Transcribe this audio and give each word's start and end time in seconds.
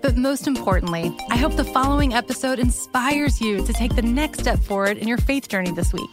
But 0.00 0.16
most 0.16 0.46
importantly, 0.46 1.16
I 1.28 1.36
hope 1.36 1.56
the 1.56 1.64
following 1.64 2.14
episode 2.14 2.58
inspires 2.58 3.40
you 3.40 3.64
to 3.66 3.72
take 3.72 3.96
the 3.96 4.02
next 4.02 4.40
step 4.40 4.60
forward 4.60 4.96
in 4.96 5.08
your 5.08 5.18
faith 5.18 5.48
journey 5.48 5.72
this 5.72 5.92
week. 5.92 6.10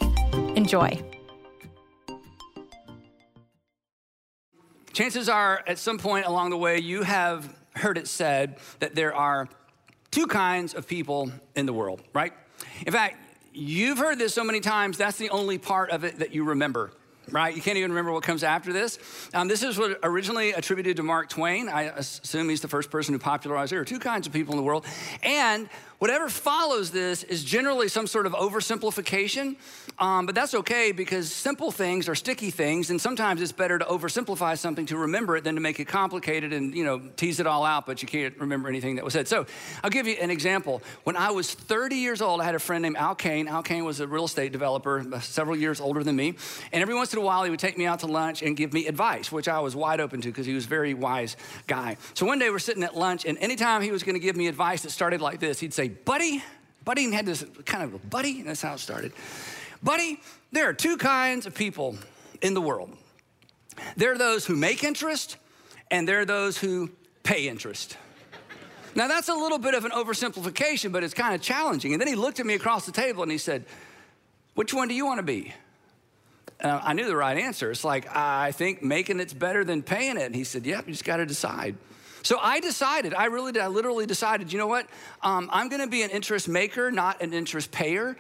Enjoy. 0.55 0.99
Chances 4.93 5.29
are, 5.29 5.63
at 5.67 5.77
some 5.77 5.99
point 5.99 6.26
along 6.26 6.49
the 6.49 6.57
way, 6.57 6.79
you 6.79 7.03
have 7.03 7.53
heard 7.76 7.98
it 7.98 8.07
said 8.07 8.57
that 8.79 8.95
there 8.95 9.13
are 9.13 9.48
two 10.09 10.26
kinds 10.26 10.73
of 10.73 10.88
people 10.88 11.31
in 11.55 11.65
the 11.65 11.73
world, 11.73 12.02
right? 12.13 12.34
In 12.87 12.93
fact, 12.93 13.18
you've 13.54 13.98
heard 13.98 14.18
this 14.18 14.34
so 14.34 14.43
many 14.43 14.62
times, 14.62 14.98
that's 14.98 15.18
the 15.18 15.29
only 15.29 15.57
part 15.57 15.91
of 15.91 16.04
it 16.05 16.20
that 16.20 16.34
you 16.34 16.46
remember 16.46 16.91
right? 17.31 17.55
You 17.55 17.62
can't 17.62 17.77
even 17.77 17.91
remember 17.91 18.12
what 18.12 18.23
comes 18.23 18.43
after 18.43 18.73
this. 18.73 18.99
Um, 19.34 19.48
this 19.48 19.63
is 19.63 19.77
what 19.77 19.99
originally 20.04 20.51
attributed 20.51 20.98
to 20.98 21.04
Mark 21.04 21.29
Twain. 21.29 21.70
I 21.70 21.84
assume 21.84 22.49
he's 22.49 22.62
the 22.62 22.68
first 22.68 22.90
person 22.90 23.13
who 23.13 23.20
popularized 23.20 23.71
there 23.71 23.79
are 23.79 23.85
two 23.85 23.99
kinds 23.99 24.27
of 24.27 24.34
people 24.34 24.54
in 24.54 24.57
the 24.57 24.63
world. 24.63 24.85
And 25.23 25.70
whatever 25.99 26.29
follows 26.29 26.91
this 26.91 27.23
is 27.23 27.43
generally 27.43 27.87
some 27.87 28.07
sort 28.07 28.26
of 28.26 28.34
oversimplification, 28.34 29.55
um, 29.98 30.26
but 30.26 30.35
that's 30.35 30.53
okay 30.53 30.91
because 30.91 31.31
simple 31.31 31.71
things 31.71 32.09
are 32.09 32.15
sticky 32.15 32.51
things, 32.51 32.90
and 32.90 32.99
sometimes 32.99 33.41
it's 33.41 33.51
better 33.51 33.79
to 33.79 33.85
oversimplify 33.85 34.57
something 34.57 34.85
to 34.85 34.98
remember 34.98 35.37
it 35.37 35.43
than 35.43 35.55
to 35.55 35.62
make 35.62 35.79
it 35.79 35.85
complicated 35.85 36.53
and 36.53 36.76
you 36.76 36.84
know 36.84 36.99
tease 37.15 37.40
it 37.40 37.48
all 37.48 37.63
out, 37.63 37.85
but 37.85 38.01
you 38.01 38.07
can't 38.07 38.37
remember 38.40 38.68
anything 38.68 38.96
that 38.96 39.05
was 39.05 39.13
said. 39.13 39.27
So 39.27 39.46
I'll 39.84 39.90
give 39.90 40.07
you 40.07 40.15
an 40.15 40.29
example. 40.29 40.81
When 41.03 41.15
I 41.15 41.31
was 41.31 41.53
30 41.53 41.96
years 41.96 42.21
old, 42.21 42.41
I 42.41 42.43
had 42.43 42.55
a 42.55 42.59
friend 42.59 42.81
named 42.81 42.98
Al 42.98 43.15
Kane. 43.15 43.48
Al 43.48 43.63
Kane 43.63 43.85
was 43.85 43.99
a 43.99 44.07
real 44.07 44.26
estate 44.26 44.51
developer, 44.51 45.05
uh, 45.13 45.20
several 45.20 45.55
years 45.55 45.79
older 45.79 46.03
than 46.03 46.15
me, 46.15 46.35
and 46.71 46.81
every 46.81 46.96
once 46.96 47.12
in 47.16 47.21
a 47.21 47.26
while 47.26 47.44
he 47.44 47.49
would 47.49 47.60
take 47.60 47.77
me 47.77 47.85
out 47.85 47.99
to 47.99 48.08
lunch 48.08 48.41
and 48.44 48.55
give 48.55 48.74
me 48.74 48.88
advice, 48.88 49.32
which 49.32 49.48
I 49.48 49.60
was 49.60 49.76
wide 49.76 49.99
open 49.99 50.21
to 50.21 50.27
because 50.30 50.46
he 50.46 50.54
was 50.54 50.66
a 50.66 50.70
very 50.70 50.94
wise 50.94 51.38
guy. 51.68 51.98
So 52.13 52.26
one 52.26 52.40
day 52.40 52.49
we're 52.49 52.60
sitting 52.60 52.84
at 52.84 52.96
lunch, 52.96 53.26
and 53.26 53.38
anytime 53.40 53.82
he 53.82 53.91
was 53.91 54.04
going 54.04 54.16
to 54.16 54.20
give 54.20 54.35
me 54.35 54.48
advice 54.48 54.84
that 54.84 54.91
started 54.91 55.21
like 55.21 55.40
this, 55.40 55.60
he'd 55.60 55.74
say, 55.74 55.90
"Buddy." 55.90 56.43
Buddy 56.84 57.12
had 57.12 57.26
this 57.26 57.43
kind 57.66 57.84
of 57.84 57.96
a 57.96 57.98
buddy, 57.98 58.41
and 58.41 58.48
that's 58.48 58.62
how 58.62 58.76
it 58.76 58.80
started. 58.80 59.12
Buddy, 59.82 60.21
there 60.52 60.70
are 60.70 60.74
two 60.74 60.98
kinds 60.98 61.48
of 61.48 61.55
people 61.55 61.98
in 62.43 62.54
the 62.54 62.62
world 62.62 62.96
there 63.96 64.12
are 64.12 64.18
those 64.18 64.46
who 64.46 64.56
make 64.56 64.84
interest, 64.84 65.38
and 65.91 66.08
there 66.08 66.22
are 66.22 66.25
those 66.25 66.58
who 66.58 66.90
pay 67.24 67.47
interest. 67.47 67.97
Now, 68.96 69.08
that's 69.08 69.28
a 69.28 69.34
little 69.34 69.58
bit 69.58 69.74
of 69.74 69.84
an 69.84 69.91
oversimplification, 69.91 70.91
but 70.91 71.03
it's 71.03 71.13
kind 71.13 71.36
of 71.36 71.41
challenging. 71.41 71.94
And 71.94 72.00
then 72.00 72.08
he 72.08 72.16
looked 72.16 72.40
at 72.40 72.46
me 72.46 72.53
across 72.53 72.86
the 72.86 72.94
table 72.94 73.24
and 73.24 73.31
he 73.31 73.38
said, 73.38 73.66
Which 74.53 74.74
one 74.74 74.88
do 74.88 74.94
you 74.94 75.06
want 75.06 75.19
to 75.19 75.24
be? 75.24 75.53
Uh, 76.66 76.81
I 76.84 76.94
knew 76.94 77.06
the 77.06 77.16
right 77.16 77.38
answer. 77.38 77.70
It's 77.70 77.84
like, 77.84 78.08
I 78.16 78.52
think 78.52 78.81
making 78.81 79.20
it's 79.20 79.36
better 79.36 79.64
than 79.64 79.84
paying 79.84 80.18
it. 80.18 80.24
And 80.24 80.36
he 80.36 80.44
said, 80.44 80.66
Yep, 80.66 80.88
you 80.88 80.94
just 80.94 81.06
got 81.06 81.18
to 81.18 81.26
decide. 81.26 81.76
So 82.25 82.40
I 82.41 82.59
decided, 82.59 83.13
I 83.13 83.25
really 83.25 83.52
did, 83.52 83.62
I 83.62 83.68
literally 83.68 84.08
decided, 84.08 84.52
you 84.52 84.58
know 84.58 84.66
what? 84.66 84.88
Um, 85.22 85.47
I'm 85.53 85.69
gonna 85.69 85.86
be 85.86 86.02
an 86.02 86.09
interest 86.09 86.47
maker, 86.47 86.90
not 86.90 87.22
an 87.22 87.34
interest 87.34 87.72
payer. 87.72 88.18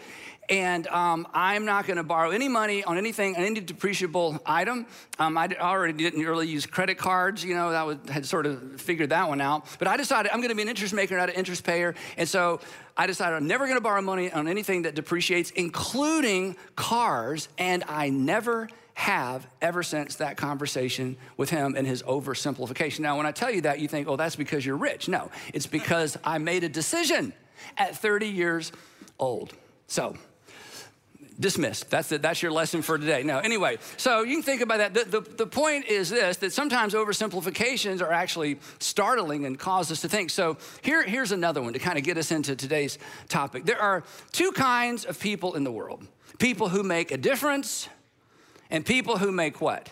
And 0.47 0.85
um, 0.87 1.27
I'm 1.33 1.65
not 1.65 1.87
going 1.87 1.97
to 1.97 2.03
borrow 2.03 2.29
any 2.29 2.47
money 2.47 2.83
on 2.83 2.99
anything, 2.99 3.35
on 3.35 3.41
any 3.41 3.59
depreciable 3.59 4.39
item. 4.45 4.85
Um, 5.17 5.39
I 5.39 5.47
already 5.59 5.93
didn't 5.93 6.23
really 6.23 6.47
use 6.47 6.67
credit 6.67 6.99
cards, 6.99 7.43
you 7.43 7.55
know, 7.55 7.71
that 7.71 7.87
was, 7.87 7.97
had 8.07 8.27
sort 8.27 8.45
of 8.45 8.79
figured 8.79 9.09
that 9.09 9.27
one 9.27 9.41
out. 9.41 9.65
But 9.79 9.87
I 9.87 9.97
decided 9.97 10.31
I'm 10.31 10.41
going 10.41 10.49
to 10.49 10.55
be 10.55 10.61
an 10.61 10.69
interest 10.69 10.93
maker, 10.93 11.17
not 11.17 11.29
an 11.29 11.35
interest 11.35 11.63
payer. 11.63 11.95
And 12.15 12.29
so 12.29 12.59
I 12.95 13.07
decided 13.07 13.35
I'm 13.37 13.47
never 13.47 13.65
going 13.65 13.77
to 13.77 13.81
borrow 13.81 14.01
money 14.01 14.31
on 14.31 14.47
anything 14.47 14.83
that 14.83 14.93
depreciates, 14.93 15.49
including 15.49 16.57
cars. 16.75 17.49
And 17.57 17.83
I 17.87 18.09
never 18.09 18.69
have 18.95 19.45
ever 19.61 19.83
since 19.83 20.15
that 20.15 20.37
conversation 20.37 21.17
with 21.37 21.49
him 21.49 21.75
and 21.77 21.85
his 21.85 22.01
oversimplification. 22.03 23.01
Now, 23.01 23.17
when 23.17 23.25
I 23.25 23.31
tell 23.31 23.51
you 23.51 23.61
that, 23.61 23.79
you 23.79 23.87
think, 23.87 24.07
oh, 24.07 24.15
that's 24.15 24.37
because 24.37 24.65
you're 24.65 24.77
rich. 24.77 25.07
No, 25.09 25.29
it's 25.53 25.67
because 25.67 26.17
I 26.23 26.37
made 26.37 26.63
a 26.63 26.69
decision 26.69 27.33
at 27.77 27.97
30 27.97 28.27
years 28.27 28.71
old. 29.19 29.53
So, 29.87 30.15
dismissed. 31.37 31.89
That's, 31.89 32.07
the, 32.07 32.19
that's 32.19 32.41
your 32.41 32.53
lesson 32.53 32.81
for 32.81 32.97
today. 32.97 33.21
No, 33.21 33.39
anyway, 33.39 33.79
so 33.97 34.23
you 34.23 34.35
can 34.35 34.43
think 34.43 34.61
about 34.61 34.77
that. 34.77 34.93
The, 34.93 35.19
the, 35.19 35.29
the 35.29 35.47
point 35.47 35.85
is 35.87 36.09
this 36.09 36.37
that 36.37 36.53
sometimes 36.53 36.93
oversimplifications 36.93 38.01
are 38.01 38.13
actually 38.13 38.59
startling 38.79 39.45
and 39.45 39.59
cause 39.59 39.91
us 39.91 40.01
to 40.01 40.09
think. 40.09 40.29
So 40.29 40.57
here, 40.81 41.03
here's 41.03 41.33
another 41.33 41.61
one 41.61 41.73
to 41.73 41.79
kind 41.79 41.97
of 41.97 42.05
get 42.05 42.17
us 42.17 42.31
into 42.31 42.55
today's 42.55 42.97
topic. 43.27 43.65
There 43.65 43.81
are 43.81 44.03
two 44.31 44.53
kinds 44.53 45.03
of 45.03 45.19
people 45.19 45.55
in 45.55 45.65
the 45.65 45.71
world 45.71 46.07
people 46.37 46.67
who 46.67 46.83
make 46.83 47.11
a 47.11 47.17
difference 47.17 47.87
and 48.69 48.85
people 48.85 49.17
who 49.17 49.31
make 49.31 49.61
what? 49.61 49.89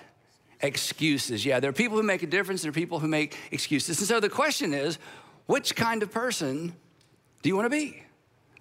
Excuses. 0.62 1.46
Yeah, 1.46 1.60
there 1.60 1.70
are 1.70 1.74
people 1.74 1.98
who 1.98 2.04
make 2.04 2.24
a 2.24 2.28
difference, 2.28 2.62
there 2.62 2.70
are 2.70 2.74
people 2.74 3.00
who 3.00 3.08
make 3.08 3.38
excuses. 3.52 4.00
And 4.00 4.08
so 4.08 4.20
the 4.20 4.30
question 4.30 4.74
is 4.74 4.98
which 5.46 5.76
kind 5.76 6.04
of 6.04 6.12
person 6.12 6.74
do 7.42 7.50
you 7.50 7.56
want 7.56 7.66
to 7.66 7.70
be? 7.70 8.04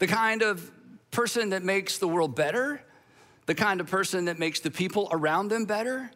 The 0.01 0.09
kind 0.09 0.43
of 0.43 0.71
person 1.11 1.51
that 1.51 1.63
makes 1.63 1.99
the 1.99 2.09
world 2.09 2.35
better? 2.35 2.83
The 3.47 3.55
kind 3.55 3.81
of 3.81 3.89
person 3.89 4.25
that 4.27 4.39
makes 4.39 4.61
the 4.61 4.71
people 4.71 5.09
around 5.13 5.49
them 5.49 5.65
better? 5.65 6.11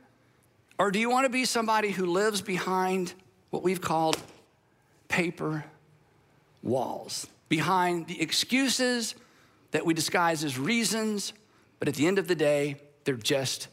Or 0.78 0.90
do 0.90 0.98
you 0.98 1.08
want 1.08 1.24
to 1.24 1.30
be 1.30 1.44
somebody 1.44 1.90
who 1.90 2.06
lives 2.06 2.42
behind 2.42 3.14
what 3.50 3.62
we've 3.62 3.80
called 3.80 4.18
paper 5.08 5.64
walls, 6.62 7.26
behind 7.48 8.08
the 8.08 8.20
excuses 8.20 9.14
that 9.70 9.86
we 9.86 9.94
disguise 9.94 10.44
as 10.44 10.58
reasons, 10.58 11.32
but 11.78 11.88
at 11.88 11.94
the 11.94 12.06
end 12.06 12.18
of 12.18 12.28
the 12.28 12.34
day, 12.34 12.76
they're 13.04 13.14
just 13.14 13.68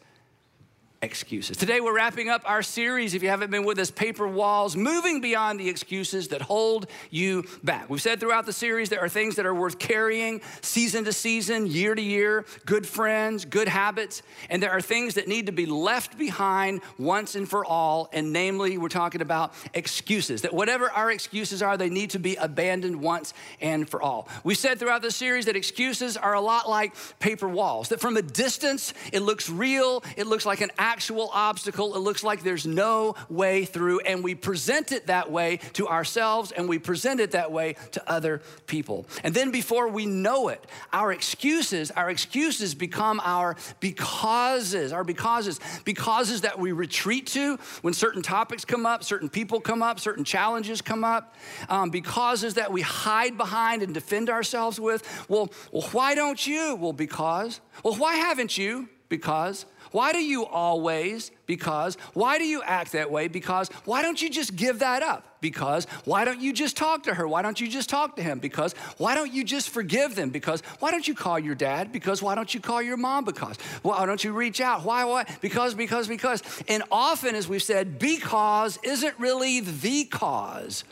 excuses. 1.04 1.58
Today, 1.58 1.82
we're 1.82 1.94
wrapping 1.94 2.30
up 2.30 2.42
our 2.46 2.64
series, 2.64 3.14
if 3.14 3.22
you 3.22 3.28
haven't 3.28 3.52
been 3.52 3.66
with 3.66 3.78
us, 3.78 3.92
Paper 3.92 4.26
Walls, 4.26 4.78
moving 4.78 5.20
beyond 5.20 5.60
the 5.60 5.68
excuses 5.68 6.30
that 6.30 6.42
hold 6.42 6.88
you 7.12 7.44
back. 7.62 7.90
We've 7.90 8.02
said 8.02 8.22
throughout 8.22 8.46
the 8.46 8.54
series 8.54 8.88
there 8.88 9.02
are 9.02 9.10
things 9.10 9.36
that 9.36 9.46
are 9.46 9.54
worth 9.54 9.78
carrying 9.80 10.42
season 10.62 11.04
to 11.04 11.12
season, 11.12 11.68
year 11.68 11.94
to 11.94 12.02
year, 12.02 12.46
good 12.66 12.88
friends, 12.88 13.44
good 13.44 13.68
habits, 13.68 14.22
and 14.50 14.64
there 14.64 14.72
are 14.72 14.80
things 14.80 15.16
that 15.16 15.28
need 15.28 15.48
to 15.48 15.52
be 15.52 15.66
left 15.66 16.18
behind 16.18 16.82
once 16.98 17.36
and 17.36 17.50
for 17.50 17.66
all. 17.66 18.10
And 18.14 18.32
namely, 18.32 18.78
we're 18.78 18.88
talking 18.88 19.22
about 19.22 19.54
excuses, 19.74 20.44
that 20.44 20.54
whatever 20.54 20.90
our 20.90 21.12
excuses 21.12 21.62
are, 21.62 21.76
they 21.76 21.90
need 21.90 22.12
to 22.12 22.20
be 22.20 22.36
abandoned 22.38 23.02
once 23.02 23.34
and 23.60 23.90
for 23.90 24.02
all. 24.02 24.30
We 24.46 24.56
said 24.56 24.80
throughout 24.80 25.02
the 25.02 25.12
series 25.12 25.48
that 25.48 25.58
excuses 25.58 26.16
are 26.16 26.34
a 26.34 26.42
lot 26.42 26.70
like 26.70 26.94
paper 27.20 27.50
walls, 27.50 27.90
that 27.90 28.00
from 28.00 28.16
a 28.16 28.22
distance, 28.22 28.94
it 29.12 29.22
looks 29.22 29.50
real, 29.50 30.02
it 30.16 30.28
looks 30.28 30.46
like 30.46 30.62
an 30.62 30.72
actual 30.94 31.32
obstacle. 31.34 31.96
It 31.96 32.00
looks 32.00 32.24
like 32.24 32.44
there's 32.44 32.68
no 32.68 33.16
way 33.28 33.66
through, 33.66 34.02
and 34.02 34.24
we 34.24 34.36
present 34.36 34.92
it 34.92 35.08
that 35.08 35.32
way 35.32 35.58
to 35.74 35.88
ourselves 35.88 36.52
and 36.52 36.70
we 36.70 36.78
present 36.78 37.20
it 37.20 37.32
that 37.32 37.52
way 37.52 37.76
to 37.94 38.10
other 38.10 38.44
people. 38.68 39.08
And 39.24 39.34
then 39.34 39.50
before 39.50 39.88
we 39.88 40.06
know 40.06 40.50
it, 40.50 40.64
our 40.92 41.12
excuses, 41.12 41.90
our 41.90 42.12
excuses 42.12 42.76
become 42.76 43.20
our 43.24 43.56
becauses, 43.80 44.94
our 44.94 45.04
becauses, 45.04 45.60
becauses 45.84 46.42
that 46.42 46.60
we 46.60 46.72
retreat 46.74 47.26
to 47.28 47.58
when 47.82 47.96
certain 47.96 48.22
topics 48.22 48.64
come 48.64 48.86
up, 48.86 49.04
certain 49.04 49.30
people 49.30 49.60
come 49.60 49.82
up, 49.82 50.00
certain 50.00 50.24
challenges 50.24 50.80
come 50.80 51.04
up, 51.04 51.34
um, 51.70 51.90
becauses 51.90 52.54
that 52.54 52.72
we 52.72 52.82
hide 52.82 53.36
behind 53.36 53.82
and 53.82 53.96
defend 53.96 54.30
ourselves 54.30 54.80
with. 54.80 55.02
Well, 55.28 55.52
well, 55.72 55.90
why 55.92 56.14
don't 56.14 56.46
you? 56.46 56.76
Well, 56.76 56.94
because. 56.94 57.62
Well, 57.84 57.96
why 57.96 58.18
haven't 58.18 58.60
you? 58.60 58.90
Because. 59.10 59.66
Why 59.94 60.12
do 60.12 60.18
you 60.18 60.44
always? 60.44 61.30
Because. 61.46 61.98
Why 62.14 62.40
do 62.40 62.46
you 62.46 62.64
act 62.64 62.94
that 62.94 63.12
way? 63.12 63.28
Because. 63.28 63.70
Why 63.86 64.02
don't 64.02 64.20
you 64.20 64.30
just 64.30 64.56
give 64.56 64.80
that 64.80 65.04
up? 65.04 65.38
Because. 65.40 65.86
Why 66.04 66.26
don't 66.26 66.42
you 66.42 66.52
just 66.52 66.76
talk 66.76 67.04
to 67.04 67.14
her? 67.14 67.28
Why 67.28 67.44
don't 67.44 67.62
you 67.62 67.68
just 67.68 67.90
talk 67.90 68.16
to 68.16 68.24
him? 68.24 68.40
Because. 68.40 68.74
Why 68.98 69.14
don't 69.14 69.32
you 69.32 69.44
just 69.44 69.70
forgive 69.70 70.16
them? 70.16 70.32
Because. 70.32 70.62
Why 70.80 70.90
don't 70.90 71.08
you 71.08 71.14
call 71.14 71.38
your 71.38 71.54
dad? 71.54 71.92
Because. 71.92 72.24
Why 72.24 72.34
don't 72.34 72.52
you 72.56 72.60
call 72.60 72.82
your 72.82 72.98
mom? 72.98 73.24
Because. 73.24 73.58
Why 73.84 74.04
don't 74.08 74.24
you 74.24 74.34
reach 74.34 74.60
out? 74.62 74.84
Why? 74.84 75.06
Why? 75.06 75.26
Because, 75.42 75.76
because, 75.76 76.08
because. 76.08 76.42
And 76.68 76.82
often, 76.92 77.36
as 77.36 77.48
we've 77.48 77.62
said, 77.62 78.00
because 78.00 78.80
isn't 78.82 79.18
really 79.20 79.60
the 79.60 80.06
cause 80.06 80.84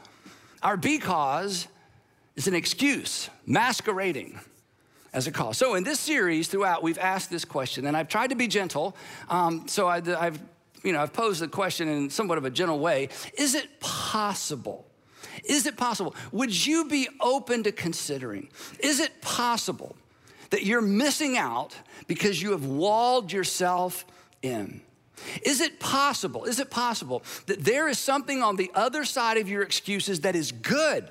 Our 0.62 0.77
because 0.77 1.68
is 2.36 2.47
an 2.47 2.54
excuse 2.54 3.31
masquerading 3.47 4.39
as 5.13 5.27
a 5.27 5.31
call. 5.31 5.53
So 5.53 5.75
in 5.75 5.83
this 5.83 5.99
series 5.99 6.47
throughout, 6.47 6.83
we've 6.83 6.97
asked 6.97 7.29
this 7.29 7.45
question, 7.45 7.85
and 7.85 7.97
I've 7.97 8.07
tried 8.07 8.29
to 8.29 8.35
be 8.35 8.47
gentle. 8.47 8.95
Um, 9.29 9.67
so 9.67 9.87
I, 9.87 9.97
I've, 9.97 10.39
you 10.83 10.93
know, 10.93 11.01
I've 11.01 11.13
posed 11.13 11.41
the 11.41 11.47
question 11.47 11.87
in 11.87 12.09
somewhat 12.09 12.37
of 12.37 12.45
a 12.45 12.49
gentle 12.49 12.79
way. 12.79 13.09
Is 13.37 13.55
it 13.55 13.79
possible? 13.79 14.87
Is 15.43 15.65
it 15.65 15.77
possible? 15.77 16.15
Would 16.31 16.65
you 16.65 16.85
be 16.85 17.07
open 17.19 17.63
to 17.63 17.71
considering? 17.71 18.49
Is 18.79 18.99
it 18.99 19.21
possible 19.21 19.95
that 20.49 20.63
you're 20.63 20.81
missing 20.81 21.37
out 21.37 21.75
because 22.07 22.41
you 22.41 22.51
have 22.51 22.65
walled 22.65 23.31
yourself 23.31 24.05
in? 24.41 24.81
Is 25.43 25.61
it 25.61 25.79
possible? 25.79 26.45
Is 26.45 26.59
it 26.59 26.69
possible 26.69 27.23
that 27.45 27.63
there 27.63 27.87
is 27.87 27.99
something 27.99 28.41
on 28.41 28.55
the 28.55 28.71
other 28.73 29.05
side 29.05 29.37
of 29.37 29.47
your 29.47 29.61
excuses 29.61 30.21
that 30.21 30.35
is 30.35 30.51
good? 30.51 31.09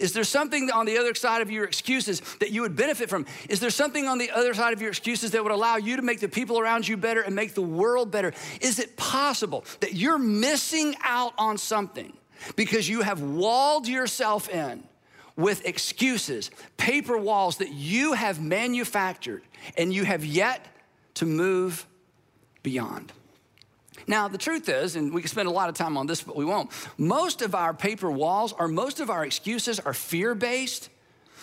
Is 0.00 0.12
there 0.12 0.24
something 0.24 0.70
on 0.70 0.86
the 0.86 0.98
other 0.98 1.14
side 1.14 1.42
of 1.42 1.50
your 1.50 1.64
excuses 1.64 2.20
that 2.40 2.50
you 2.50 2.62
would 2.62 2.76
benefit 2.76 3.08
from? 3.08 3.26
Is 3.48 3.60
there 3.60 3.70
something 3.70 4.06
on 4.06 4.18
the 4.18 4.30
other 4.30 4.54
side 4.54 4.72
of 4.72 4.80
your 4.80 4.90
excuses 4.90 5.30
that 5.32 5.42
would 5.42 5.52
allow 5.52 5.76
you 5.76 5.96
to 5.96 6.02
make 6.02 6.20
the 6.20 6.28
people 6.28 6.58
around 6.58 6.86
you 6.86 6.96
better 6.96 7.20
and 7.20 7.34
make 7.34 7.54
the 7.54 7.62
world 7.62 8.10
better? 8.10 8.32
Is 8.60 8.78
it 8.78 8.96
possible 8.96 9.64
that 9.80 9.94
you're 9.94 10.18
missing 10.18 10.94
out 11.02 11.34
on 11.38 11.58
something 11.58 12.12
because 12.56 12.88
you 12.88 13.02
have 13.02 13.20
walled 13.20 13.86
yourself 13.86 14.48
in 14.48 14.84
with 15.36 15.64
excuses, 15.66 16.50
paper 16.76 17.16
walls 17.16 17.58
that 17.58 17.72
you 17.72 18.12
have 18.12 18.40
manufactured 18.40 19.42
and 19.76 19.92
you 19.92 20.04
have 20.04 20.24
yet 20.24 20.66
to 21.14 21.26
move 21.26 21.86
beyond? 22.62 23.12
Now, 24.06 24.28
the 24.28 24.38
truth 24.38 24.68
is, 24.68 24.96
and 24.96 25.12
we 25.12 25.20
can 25.20 25.28
spend 25.28 25.48
a 25.48 25.52
lot 25.52 25.68
of 25.68 25.74
time 25.74 25.96
on 25.96 26.06
this, 26.06 26.22
but 26.22 26.36
we 26.36 26.44
won't, 26.44 26.70
most 26.98 27.42
of 27.42 27.54
our 27.54 27.74
paper 27.74 28.10
walls 28.10 28.52
or 28.52 28.68
most 28.68 29.00
of 29.00 29.10
our 29.10 29.24
excuses 29.24 29.80
are 29.80 29.94
fear 29.94 30.34
based. 30.34 30.90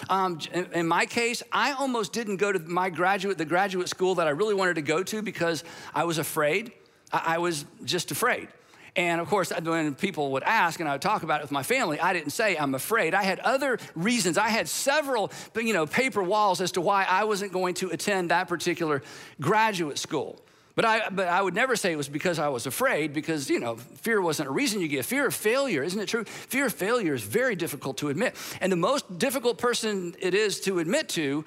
Um, 0.10 0.40
in 0.74 0.88
my 0.88 1.06
case, 1.06 1.44
I 1.52 1.74
almost 1.74 2.14
didn't 2.14 2.38
go 2.38 2.52
to 2.52 2.60
my 2.60 2.90
graduate, 2.90 3.38
the 3.38 3.46
graduate 3.46 3.90
school 3.90 4.16
that 4.16 4.28
I 4.28 4.32
really 4.32 4.54
wanted 4.54 4.76
to 4.76 4.82
go 4.82 5.04
to 5.04 5.22
because 5.22 5.64
I 5.94 6.06
was 6.06 6.18
afraid. 6.18 6.72
I, 7.12 7.36
I 7.36 7.38
was 7.40 7.66
just 7.84 8.12
afraid. 8.12 8.48
And 8.96 9.22
of 9.22 9.28
course, 9.28 9.52
when 9.52 9.96
people 9.96 10.32
would 10.32 10.44
ask 10.44 10.80
and 10.80 10.90
I 10.90 10.94
would 10.94 11.02
talk 11.02 11.24
about 11.24 11.42
it 11.42 11.44
with 11.44 11.52
my 11.52 11.64
family, 11.64 12.00
I 12.00 12.14
didn't 12.14 12.32
say 12.32 12.58
I'm 12.58 12.76
afraid. 12.76 13.14
I 13.14 13.24
had 13.24 13.40
other 13.40 13.78
reasons. 13.96 14.38
I 14.38 14.50
had 14.50 14.68
several, 14.68 15.32
you 15.56 15.74
know, 15.74 15.86
paper 15.86 16.24
walls 16.24 16.60
as 16.60 16.72
to 16.74 16.82
why 16.82 17.06
I 17.08 17.24
wasn't 17.24 17.54
going 17.54 17.76
to 17.76 17.90
attend 17.90 18.32
that 18.32 18.48
particular 18.48 19.04
graduate 19.40 19.98
school. 19.98 20.42
But 20.80 20.86
I, 20.86 21.10
but 21.10 21.28
I 21.28 21.42
would 21.42 21.56
never 21.56 21.76
say 21.76 21.92
it 21.92 21.98
was 21.98 22.08
because 22.08 22.40
I 22.40 22.48
was 22.48 22.66
afraid, 22.66 23.12
because, 23.12 23.50
you 23.50 23.60
know, 23.60 23.76
fear 23.76 24.22
wasn't 24.22 24.48
a 24.48 24.52
reason 24.54 24.80
you 24.80 24.88
get. 24.88 25.04
Fear 25.04 25.28
of 25.28 25.36
failure, 25.36 25.84
isn't 25.84 26.00
it 26.00 26.06
true? 26.06 26.24
Fear 26.24 26.68
of 26.68 26.74
failure 26.74 27.14
is 27.14 27.22
very 27.22 27.54
difficult 27.54 27.98
to 27.98 28.08
admit. 28.08 28.34
And 28.62 28.72
the 28.72 28.78
most 28.78 29.20
difficult 29.20 29.58
person 29.58 30.16
it 30.20 30.34
is 30.34 30.62
to 30.62 30.80
admit 30.80 31.10
to 31.10 31.44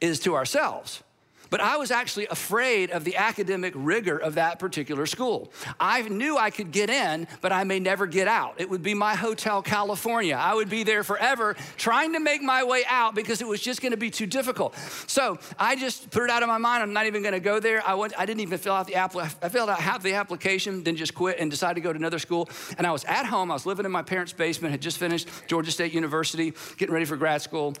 is 0.00 0.20
to 0.20 0.36
ourselves. 0.36 1.02
But 1.50 1.60
I 1.60 1.76
was 1.76 1.90
actually 1.90 2.26
afraid 2.28 2.90
of 2.92 3.04
the 3.04 3.16
academic 3.16 3.72
rigor 3.76 4.16
of 4.16 4.36
that 4.36 4.58
particular 4.58 5.04
school. 5.06 5.52
I 5.78 6.02
knew 6.02 6.38
I 6.38 6.50
could 6.50 6.70
get 6.70 6.88
in, 6.88 7.26
but 7.40 7.52
I 7.52 7.64
may 7.64 7.80
never 7.80 8.06
get 8.06 8.28
out. 8.28 8.54
It 8.58 8.70
would 8.70 8.82
be 8.82 8.94
my 8.94 9.16
Hotel 9.16 9.60
California. 9.60 10.36
I 10.36 10.54
would 10.54 10.70
be 10.70 10.84
there 10.84 11.02
forever 11.02 11.56
trying 11.76 12.12
to 12.12 12.20
make 12.20 12.40
my 12.40 12.62
way 12.62 12.84
out 12.88 13.14
because 13.14 13.42
it 13.42 13.48
was 13.48 13.60
just 13.60 13.82
going 13.82 13.90
to 13.90 13.98
be 13.98 14.10
too 14.10 14.26
difficult. 14.26 14.76
So 15.06 15.38
I 15.58 15.74
just 15.76 16.10
put 16.10 16.22
it 16.22 16.30
out 16.30 16.42
of 16.42 16.48
my 16.48 16.58
mind. 16.58 16.82
I'm 16.82 16.92
not 16.92 17.06
even 17.06 17.22
going 17.22 17.34
to 17.34 17.40
go 17.40 17.58
there. 17.58 17.86
I, 17.86 17.94
went, 17.94 18.14
I 18.16 18.26
didn't 18.26 18.40
even 18.40 18.58
fill 18.58 18.74
out 18.74 18.86
the 18.86 18.94
app. 18.94 19.16
I 19.16 19.26
filled 19.26 19.70
out 19.70 19.80
half 19.80 20.02
the 20.02 20.14
application, 20.14 20.84
then 20.84 20.94
just 20.94 21.14
quit 21.14 21.38
and 21.40 21.50
decided 21.50 21.74
to 21.74 21.80
go 21.80 21.92
to 21.92 21.98
another 21.98 22.20
school. 22.20 22.48
And 22.78 22.86
I 22.86 22.92
was 22.92 23.04
at 23.04 23.26
home. 23.26 23.50
I 23.50 23.54
was 23.54 23.66
living 23.66 23.84
in 23.84 23.92
my 23.92 24.02
parents' 24.02 24.32
basement, 24.32 24.70
had 24.70 24.80
just 24.80 24.98
finished 24.98 25.28
Georgia 25.48 25.72
State 25.72 25.92
University, 25.92 26.52
getting 26.76 26.92
ready 26.92 27.06
for 27.06 27.16
grad 27.16 27.42
school. 27.42 27.74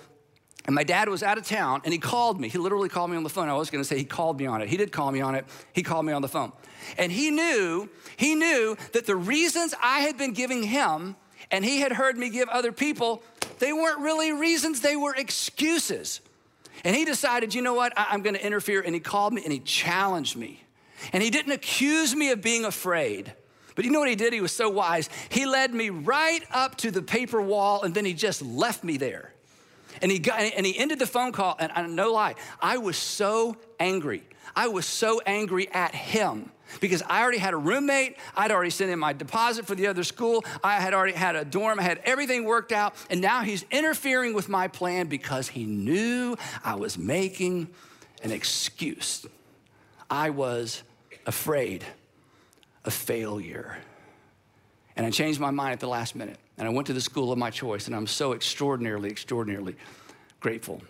And 0.70 0.74
my 0.76 0.84
dad 0.84 1.08
was 1.08 1.24
out 1.24 1.36
of 1.36 1.44
town 1.44 1.80
and 1.82 1.92
he 1.92 1.98
called 1.98 2.40
me. 2.40 2.48
He 2.48 2.56
literally 2.56 2.88
called 2.88 3.10
me 3.10 3.16
on 3.16 3.24
the 3.24 3.28
phone. 3.28 3.48
I 3.48 3.54
was 3.54 3.70
going 3.70 3.82
to 3.82 3.88
say 3.88 3.98
he 3.98 4.04
called 4.04 4.38
me 4.38 4.46
on 4.46 4.62
it. 4.62 4.68
He 4.68 4.76
did 4.76 4.92
call 4.92 5.10
me 5.10 5.20
on 5.20 5.34
it. 5.34 5.44
He 5.72 5.82
called 5.82 6.06
me 6.06 6.12
on 6.12 6.22
the 6.22 6.28
phone. 6.28 6.52
And 6.96 7.10
he 7.10 7.32
knew, 7.32 7.88
he 8.16 8.36
knew 8.36 8.76
that 8.92 9.04
the 9.04 9.16
reasons 9.16 9.74
I 9.82 10.02
had 10.02 10.16
been 10.16 10.32
giving 10.32 10.62
him 10.62 11.16
and 11.50 11.64
he 11.64 11.80
had 11.80 11.90
heard 11.90 12.16
me 12.16 12.30
give 12.30 12.48
other 12.50 12.70
people, 12.70 13.20
they 13.58 13.72
weren't 13.72 13.98
really 13.98 14.30
reasons, 14.30 14.80
they 14.80 14.94
were 14.94 15.12
excuses. 15.12 16.20
And 16.84 16.94
he 16.94 17.04
decided, 17.04 17.52
you 17.52 17.62
know 17.62 17.74
what, 17.74 17.92
I, 17.98 18.14
am 18.14 18.22
going 18.22 18.36
to 18.36 18.46
interfere. 18.46 18.80
And 18.80 18.94
he 18.94 19.00
called 19.00 19.32
me 19.32 19.42
and 19.42 19.52
he 19.52 19.58
challenged 19.58 20.36
me. 20.36 20.62
And 21.12 21.20
he 21.20 21.30
didn't 21.30 21.50
accuse 21.50 22.14
me 22.14 22.30
of 22.30 22.42
being 22.42 22.64
afraid. 22.64 23.32
But 23.74 23.84
you 23.84 23.90
know 23.90 23.98
what 23.98 24.08
he 24.08 24.14
did? 24.14 24.32
He 24.32 24.40
was 24.40 24.52
so 24.52 24.68
wise. 24.68 25.10
He 25.30 25.46
led 25.46 25.74
me 25.74 25.90
right 25.90 26.44
up 26.52 26.76
to 26.76 26.92
the 26.92 27.02
paper 27.02 27.42
wall 27.42 27.82
and 27.82 27.92
then 27.92 28.04
he 28.04 28.14
just 28.14 28.40
left 28.40 28.84
me 28.84 28.96
there. 28.96 29.34
And 30.02 30.10
he, 30.10 30.18
got, 30.18 30.40
and 30.40 30.64
he 30.64 30.78
ended 30.78 30.98
the 30.98 31.06
phone 31.06 31.32
call, 31.32 31.56
and, 31.58 31.70
and 31.74 31.96
no 31.96 32.12
lie, 32.12 32.34
I 32.60 32.78
was 32.78 32.96
so 32.96 33.56
angry. 33.78 34.22
I 34.54 34.68
was 34.68 34.86
so 34.86 35.20
angry 35.26 35.68
at 35.72 35.94
him 35.94 36.50
because 36.80 37.02
I 37.02 37.22
already 37.22 37.38
had 37.38 37.54
a 37.54 37.56
roommate. 37.56 38.16
I'd 38.36 38.50
already 38.50 38.70
sent 38.70 38.90
in 38.90 38.98
my 38.98 39.12
deposit 39.12 39.66
for 39.66 39.74
the 39.74 39.86
other 39.86 40.04
school. 40.04 40.44
I 40.62 40.80
had 40.80 40.94
already 40.94 41.16
had 41.16 41.36
a 41.36 41.44
dorm. 41.44 41.80
I 41.80 41.82
had 41.82 42.00
everything 42.04 42.44
worked 42.44 42.72
out. 42.72 42.94
And 43.08 43.20
now 43.20 43.42
he's 43.42 43.64
interfering 43.70 44.34
with 44.34 44.48
my 44.48 44.68
plan 44.68 45.06
because 45.06 45.48
he 45.48 45.64
knew 45.64 46.36
I 46.64 46.74
was 46.74 46.96
making 46.96 47.68
an 48.22 48.30
excuse. 48.30 49.26
I 50.08 50.30
was 50.30 50.82
afraid 51.26 51.84
of 52.84 52.92
failure. 52.92 53.78
And 55.00 55.06
I 55.06 55.10
changed 55.10 55.40
my 55.40 55.50
mind 55.50 55.72
at 55.72 55.80
the 55.80 55.88
last 55.88 56.14
minute. 56.14 56.36
And 56.58 56.68
I 56.68 56.70
went 56.70 56.88
to 56.88 56.92
the 56.92 57.00
school 57.00 57.32
of 57.32 57.38
my 57.38 57.48
choice. 57.48 57.86
And 57.86 57.96
I'm 57.96 58.06
so 58.06 58.34
extraordinarily, 58.34 59.08
extraordinarily 59.08 59.74
grateful 60.40 60.82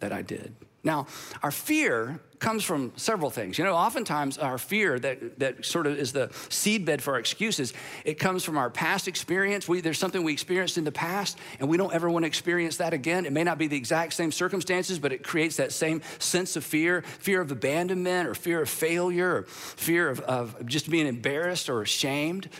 that 0.00 0.12
I 0.12 0.20
did. 0.20 0.54
Now, 0.84 1.06
our 1.42 1.50
fear 1.50 2.20
comes 2.40 2.62
from 2.62 2.92
several 2.96 3.30
things. 3.30 3.56
You 3.56 3.64
know, 3.64 3.74
oftentimes 3.74 4.36
our 4.36 4.58
fear 4.58 4.98
that, 4.98 5.38
that 5.38 5.64
sort 5.64 5.86
of 5.86 5.96
is 5.96 6.12
the 6.12 6.28
seedbed 6.50 7.00
for 7.00 7.14
our 7.14 7.20
excuses, 7.20 7.72
it 8.04 8.18
comes 8.18 8.44
from 8.44 8.58
our 8.58 8.68
past 8.68 9.08
experience. 9.08 9.66
We, 9.66 9.80
there's 9.80 9.98
something 9.98 10.22
we 10.22 10.34
experienced 10.34 10.76
in 10.76 10.84
the 10.84 10.92
past, 10.92 11.38
and 11.58 11.70
we 11.70 11.78
don't 11.78 11.94
ever 11.94 12.10
want 12.10 12.24
to 12.24 12.26
experience 12.26 12.76
that 12.78 12.92
again. 12.92 13.24
It 13.24 13.32
may 13.32 13.44
not 13.44 13.56
be 13.56 13.66
the 13.66 13.78
exact 13.78 14.12
same 14.12 14.30
circumstances, 14.30 14.98
but 14.98 15.10
it 15.10 15.22
creates 15.22 15.56
that 15.56 15.72
same 15.72 16.02
sense 16.18 16.54
of 16.54 16.64
fear 16.64 17.00
fear 17.00 17.40
of 17.40 17.50
abandonment, 17.50 18.28
or 18.28 18.34
fear 18.34 18.60
of 18.60 18.68
failure, 18.68 19.36
or 19.36 19.42
fear 19.44 20.10
of, 20.10 20.20
of 20.20 20.66
just 20.66 20.90
being 20.90 21.06
embarrassed 21.06 21.70
or 21.70 21.80
ashamed. 21.80 22.50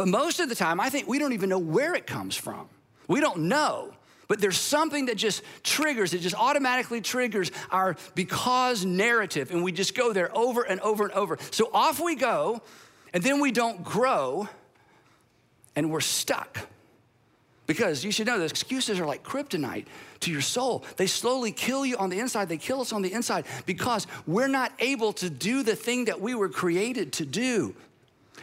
But 0.00 0.08
most 0.08 0.40
of 0.40 0.48
the 0.48 0.54
time, 0.54 0.80
I 0.80 0.88
think 0.88 1.08
we 1.08 1.18
don't 1.18 1.34
even 1.34 1.50
know 1.50 1.58
where 1.58 1.94
it 1.94 2.06
comes 2.06 2.34
from. 2.34 2.70
We 3.06 3.20
don't 3.20 3.40
know. 3.50 3.92
But 4.28 4.40
there's 4.40 4.56
something 4.56 5.04
that 5.04 5.18
just 5.18 5.42
triggers, 5.62 6.14
it 6.14 6.20
just 6.20 6.34
automatically 6.36 7.02
triggers 7.02 7.52
our 7.70 7.96
because 8.14 8.82
narrative, 8.82 9.50
and 9.50 9.62
we 9.62 9.72
just 9.72 9.94
go 9.94 10.14
there 10.14 10.34
over 10.34 10.62
and 10.62 10.80
over 10.80 11.04
and 11.04 11.12
over. 11.12 11.36
So 11.50 11.68
off 11.74 12.00
we 12.00 12.14
go, 12.14 12.62
and 13.12 13.22
then 13.22 13.40
we 13.40 13.52
don't 13.52 13.84
grow, 13.84 14.48
and 15.76 15.90
we're 15.90 16.00
stuck. 16.00 16.58
Because 17.66 18.02
you 18.02 18.10
should 18.10 18.26
know 18.26 18.38
that 18.38 18.50
excuses 18.50 18.98
are 19.00 19.06
like 19.06 19.22
kryptonite 19.22 19.84
to 20.20 20.32
your 20.32 20.40
soul. 20.40 20.82
They 20.96 21.08
slowly 21.08 21.52
kill 21.52 21.84
you 21.84 21.98
on 21.98 22.08
the 22.08 22.20
inside, 22.20 22.48
they 22.48 22.56
kill 22.56 22.80
us 22.80 22.94
on 22.94 23.02
the 23.02 23.12
inside 23.12 23.44
because 23.66 24.06
we're 24.26 24.48
not 24.48 24.72
able 24.78 25.12
to 25.12 25.28
do 25.28 25.62
the 25.62 25.76
thing 25.76 26.06
that 26.06 26.22
we 26.22 26.34
were 26.34 26.48
created 26.48 27.12
to 27.12 27.26
do. 27.26 27.74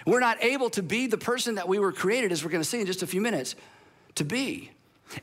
We're 0.05 0.19
not 0.19 0.43
able 0.43 0.69
to 0.71 0.83
be 0.83 1.07
the 1.07 1.17
person 1.17 1.55
that 1.55 1.67
we 1.67 1.79
were 1.79 1.91
created, 1.91 2.31
as 2.31 2.43
we're 2.43 2.51
going 2.51 2.63
to 2.63 2.69
see 2.69 2.79
in 2.79 2.85
just 2.85 3.03
a 3.03 3.07
few 3.07 3.21
minutes, 3.21 3.55
to 4.15 4.23
be. 4.23 4.71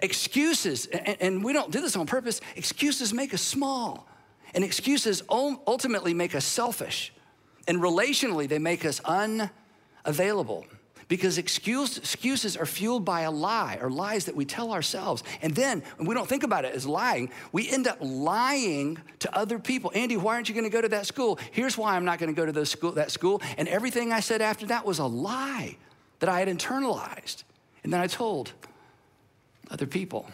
Excuses, 0.00 0.86
and 0.86 1.44
we 1.44 1.52
don't 1.52 1.70
do 1.70 1.80
this 1.80 1.96
on 1.96 2.06
purpose, 2.06 2.40
excuses 2.56 3.12
make 3.12 3.34
us 3.34 3.42
small. 3.42 4.08
And 4.54 4.62
excuses 4.62 5.22
ultimately 5.28 6.14
make 6.14 6.34
us 6.34 6.44
selfish. 6.44 7.12
And 7.66 7.78
relationally, 7.78 8.48
they 8.48 8.58
make 8.58 8.84
us 8.84 9.00
unavailable 9.00 10.66
because 11.08 11.38
excuse, 11.38 11.98
excuses 11.98 12.56
are 12.56 12.66
fueled 12.66 13.04
by 13.04 13.22
a 13.22 13.30
lie 13.30 13.78
or 13.80 13.90
lies 13.90 14.24
that 14.26 14.36
we 14.36 14.44
tell 14.44 14.72
ourselves. 14.72 15.22
And 15.42 15.54
then, 15.54 15.82
when 15.96 16.08
we 16.08 16.14
don't 16.14 16.28
think 16.28 16.42
about 16.42 16.64
it 16.64 16.74
as 16.74 16.86
lying, 16.86 17.30
we 17.52 17.68
end 17.68 17.86
up 17.86 17.98
lying 18.00 18.98
to 19.20 19.36
other 19.36 19.58
people. 19.58 19.92
Andy, 19.94 20.16
why 20.16 20.34
aren't 20.34 20.48
you 20.48 20.54
going 20.54 20.64
to 20.64 20.70
go 20.70 20.80
to 20.80 20.88
that 20.88 21.06
school? 21.06 21.38
Here's 21.52 21.76
why 21.76 21.96
I'm 21.96 22.04
not 22.04 22.18
going 22.18 22.34
to 22.34 22.36
go 22.36 22.50
to 22.50 22.66
school, 22.66 22.92
that 22.92 23.10
school. 23.10 23.42
And 23.58 23.68
everything 23.68 24.12
I 24.12 24.20
said 24.20 24.42
after 24.42 24.66
that 24.66 24.84
was 24.84 24.98
a 24.98 25.06
lie 25.06 25.76
that 26.20 26.28
I 26.28 26.38
had 26.38 26.48
internalized. 26.48 27.44
And 27.82 27.92
then 27.92 28.00
I 28.00 28.06
told 28.06 28.52
other 29.70 29.86
people. 29.86 30.30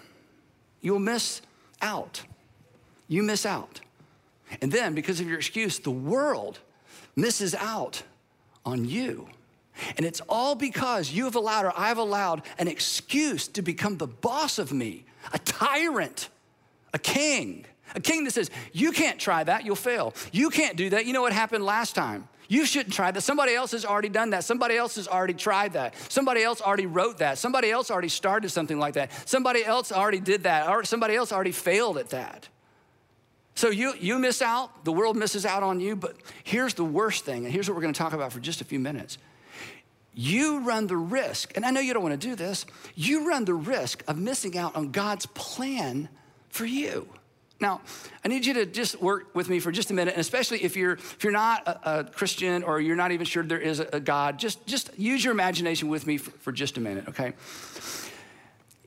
You'll 0.81 0.99
miss 0.99 1.43
out. 1.83 2.23
You 3.09 3.23
miss 3.23 3.45
out. 3.45 3.81
And 4.61 4.73
then, 4.73 4.95
because 4.95 5.21
of 5.21 5.29
your 5.29 5.39
excuse, 5.39 5.79
the 5.79 5.91
world 5.91 6.59
misses 7.17 7.55
out 7.55 8.03
on 8.65 8.85
you. 8.85 9.29
And 9.97 10.07
it's 10.07 10.21
all 10.29 10.55
because 10.55 11.11
you 11.11 11.25
have 11.25 11.35
allowed 11.35 11.67
or 11.67 11.73
I've 11.77 11.99
allowed 11.99 12.43
an 12.59 12.69
excuse 12.69 13.49
to 13.49 13.63
become 13.63 13.97
the 13.97 14.07
boss 14.07 14.59
of 14.59 14.73
me, 14.73 15.05
a 15.33 15.39
tyrant, 15.39 16.29
a 16.93 16.99
king, 16.99 17.67
a 17.95 18.01
king 18.01 18.25
that 18.25 18.33
says, 18.33 18.51
You 18.73 18.93
can't 18.93 19.19
try 19.19 19.45
that, 19.45 19.65
you'll 19.65 19.77
fail. 19.77 20.15
You 20.33 20.51
can't 20.51 20.77
do 20.77 20.91
that. 20.91 21.07
You 21.07 21.13
know 21.13 21.23
what 21.23 21.33
happened 21.33 21.65
last 21.65 21.95
time? 21.95 22.29
You 22.49 22.67
shouldn't 22.67 22.93
try 22.95 23.13
that. 23.13 23.21
Somebody 23.21 23.55
else 23.55 23.71
has 23.71 23.85
already 23.85 24.09
done 24.09 24.31
that. 24.31 24.43
Somebody 24.43 24.77
else 24.77 24.97
has 24.97 25.07
already 25.07 25.35
tried 25.35 25.75
that. 25.75 25.95
Somebody 26.11 26.43
else 26.43 26.61
already 26.61 26.87
wrote 26.87 27.19
that. 27.19 27.39
Somebody 27.39 27.71
else 27.71 27.93
already 27.93 28.09
started 28.09 28.49
something 28.49 28.77
like 28.77 28.95
that. 28.95 29.13
Somebody 29.29 29.65
else 29.65 29.93
already 29.93 30.19
did 30.19 30.43
that. 30.43 30.69
Or 30.69 30.83
somebody 30.83 31.15
else 31.15 31.31
already 31.31 31.53
failed 31.53 31.97
at 31.97 32.11
that. 32.11 32.49
So 33.55 33.71
you, 33.71 33.95
you 34.01 34.19
miss 34.19 34.43
out, 34.43 34.85
the 34.85 34.93
world 34.93 35.17
misses 35.17 35.45
out 35.45 35.63
on 35.63 35.81
you, 35.81 35.95
but 35.95 36.17
here's 36.43 36.75
the 36.75 36.85
worst 36.85 37.25
thing, 37.25 37.45
and 37.45 37.53
here's 37.53 37.69
what 37.69 37.77
we're 37.77 37.83
gonna 37.83 37.93
talk 37.93 38.15
about 38.15 38.33
for 38.33 38.41
just 38.41 38.61
a 38.61 38.65
few 38.65 38.79
minutes. 38.79 39.19
You 40.15 40.61
run 40.61 40.87
the 40.87 40.97
risk, 40.97 41.53
and 41.57 41.65
I 41.65 41.71
know 41.71 41.81
you 41.81 41.95
don't 41.95 42.03
wanna 42.03 42.17
do 42.17 42.35
this, 42.35 42.67
you 42.95 43.29
run 43.29 43.45
the 43.45 43.55
risk 43.55 44.03
of 44.09 44.19
missing 44.19 44.59
out 44.59 44.77
on 44.77 44.91
God's 44.91 45.27
plan 45.27 46.09
for 46.49 46.67
you. 46.67 47.09
Now, 47.61 47.83
I 48.25 48.29
need 48.29 48.47
you 48.47 48.55
to 48.55 48.67
just 48.67 49.01
work 49.03 49.35
with 49.35 49.51
me 49.51 49.61
for 49.61 49.71
just 49.71 49.91
a 49.91 49.95
minute, 49.95 50.15
and 50.15 50.21
especially 50.21 50.65
if 50.65 50.77
you're 50.77 50.95
if 50.95 51.23
you're 51.23 51.33
not 51.33 51.69
a, 51.69 52.01
a 52.01 52.05
Christian 52.05 52.63
or 52.63 52.81
you're 52.81 52.97
not 52.97 53.13
even 53.13 53.27
sure 53.27 53.43
there 53.43 53.59
is 53.59 53.81
a, 53.81 53.89
a 53.93 54.01
God, 54.01 54.39
just 54.39 54.67
just 54.67 54.99
use 54.99 55.23
your 55.23 55.33
imagination 55.33 55.89
with 55.89 56.07
me 56.07 56.17
for, 56.17 56.31
for 56.39 56.53
just 56.53 56.79
a 56.79 56.81
minute, 56.81 57.09
okay? 57.09 57.35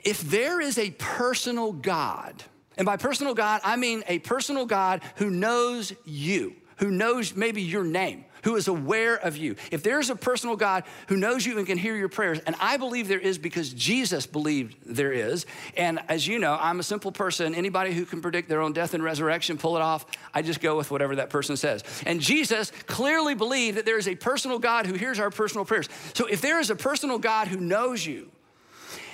If 0.03 0.21
there 0.21 0.59
is 0.59 0.79
a 0.79 0.89
personal 0.91 1.71
God, 1.71 2.43
and 2.75 2.85
by 2.85 2.97
personal 2.97 3.35
God, 3.35 3.61
I 3.63 3.75
mean 3.75 4.03
a 4.07 4.19
personal 4.19 4.65
God 4.65 5.01
who 5.17 5.29
knows 5.29 5.93
you, 6.03 6.55
who 6.77 6.89
knows 6.89 7.35
maybe 7.35 7.61
your 7.61 7.83
name, 7.83 8.25
who 8.43 8.55
is 8.55 8.67
aware 8.67 9.15
of 9.15 9.37
you. 9.37 9.55
If 9.71 9.83
there's 9.83 10.09
a 10.09 10.15
personal 10.15 10.55
God 10.55 10.83
who 11.07 11.17
knows 11.17 11.45
you 11.45 11.57
and 11.57 11.67
can 11.67 11.77
hear 11.77 11.95
your 11.95 12.09
prayers, 12.09 12.39
and 12.45 12.55
I 12.59 12.77
believe 12.77 13.07
there 13.07 13.19
is 13.19 13.37
because 13.37 13.73
Jesus 13.73 14.25
believed 14.25 14.77
there 14.85 15.11
is, 15.11 15.45
and 15.75 15.99
as 16.07 16.27
you 16.27 16.39
know, 16.39 16.57
I'm 16.59 16.79
a 16.79 16.83
simple 16.83 17.11
person. 17.11 17.55
Anybody 17.55 17.93
who 17.93 18.05
can 18.05 18.21
predict 18.21 18.49
their 18.49 18.61
own 18.61 18.73
death 18.73 18.93
and 18.93 19.03
resurrection, 19.03 19.57
pull 19.57 19.75
it 19.75 19.81
off, 19.81 20.05
I 20.33 20.41
just 20.41 20.61
go 20.61 20.77
with 20.77 20.91
whatever 20.91 21.15
that 21.17 21.29
person 21.29 21.57
says. 21.57 21.83
And 22.05 22.19
Jesus 22.19 22.71
clearly 22.85 23.35
believed 23.35 23.77
that 23.77 23.85
there 23.85 23.97
is 23.97 24.07
a 24.07 24.15
personal 24.15 24.59
God 24.59 24.85
who 24.85 24.93
hears 24.93 25.19
our 25.19 25.29
personal 25.29 25.65
prayers. 25.65 25.89
So 26.13 26.25
if 26.25 26.41
there 26.41 26.59
is 26.59 26.69
a 26.69 26.75
personal 26.75 27.19
God 27.19 27.47
who 27.47 27.59
knows 27.59 28.05
you, 28.05 28.29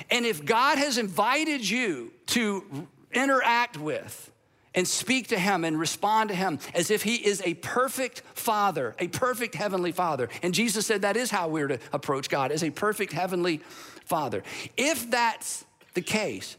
and 0.10 0.26
if 0.26 0.44
God 0.44 0.78
has 0.78 0.98
invited 0.98 1.68
you 1.70 2.12
to 2.28 2.88
interact 3.14 3.78
with 3.78 4.32
and 4.76 4.88
speak 4.88 5.28
to 5.28 5.40
him 5.40 5.64
and 5.64 5.80
respond 5.80 6.30
to 6.30 6.36
him 6.36 6.60
as 6.74 6.92
if 6.92 7.04
he 7.04 7.16
is 7.16 7.42
a 7.44 7.56
perfect 7.56 8.22
father, 8.34 8.96
a 9.00 9.08
perfect 9.08 9.56
heavenly 9.56 9.92
father. 9.92 10.30
And 10.44 10.54
Jesus 10.54 10.86
said 10.86 11.02
that 11.02 11.18
is 11.18 11.32
how 11.32 11.48
we're 11.48 11.68
to 11.68 11.80
approach 11.92 12.30
God 12.30 12.52
as 12.52 12.64
a 12.64 12.70
perfect 12.70 13.14
heavenly 13.14 13.62
father. 14.06 14.44
If 14.78 15.10
that's 15.10 15.66
the 15.94 16.02
case, 16.02 16.56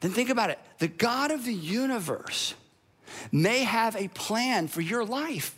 then 0.00 0.12
think 0.12 0.30
about 0.30 0.50
it. 0.50 0.58
The 0.78 0.88
God 0.88 1.30
of 1.30 1.44
the 1.44 1.54
universe 1.54 2.54
may 3.32 3.64
have 3.64 3.96
a 3.96 4.08
plan 4.08 4.68
for 4.68 4.80
your 4.80 5.04
life. 5.04 5.56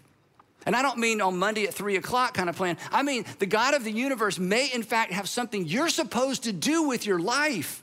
And 0.65 0.77
I 0.77 0.83
don't 0.83 0.99
mean 0.99 1.21
on 1.21 1.39
Monday 1.39 1.65
at 1.65 1.75
three 1.75 1.97
o'clock 1.97 2.35
kind 2.35 2.49
of 2.49 2.57
plan. 2.57 2.77
I 2.91 3.03
mean, 3.03 3.25
the 3.39 3.47
God 3.47 3.75
of 3.75 3.85
the 3.85 3.91
universe 3.91 4.39
may, 4.39 4.69
in 4.73 4.83
fact, 4.83 5.13
have 5.13 5.29
something 5.29 5.67
you're 5.67 5.89
supposed 5.89 6.45
to 6.45 6.53
do 6.53 6.85
with 6.85 7.05
your 7.05 7.19
life. 7.19 7.82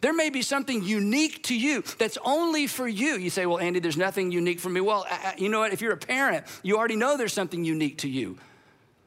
There 0.00 0.12
may 0.12 0.30
be 0.30 0.42
something 0.42 0.82
unique 0.82 1.42
to 1.44 1.58
you 1.58 1.82
that's 1.98 2.18
only 2.24 2.66
for 2.66 2.86
you. 2.86 3.16
You 3.16 3.30
say, 3.30 3.46
Well, 3.46 3.58
Andy, 3.58 3.80
there's 3.80 3.96
nothing 3.96 4.30
unique 4.30 4.60
for 4.60 4.68
me. 4.68 4.80
Well, 4.80 5.06
you 5.38 5.48
know 5.48 5.60
what? 5.60 5.72
If 5.72 5.80
you're 5.80 5.92
a 5.92 5.96
parent, 5.96 6.46
you 6.62 6.76
already 6.76 6.96
know 6.96 7.16
there's 7.16 7.32
something 7.32 7.64
unique 7.64 7.98
to 7.98 8.08
you. 8.08 8.38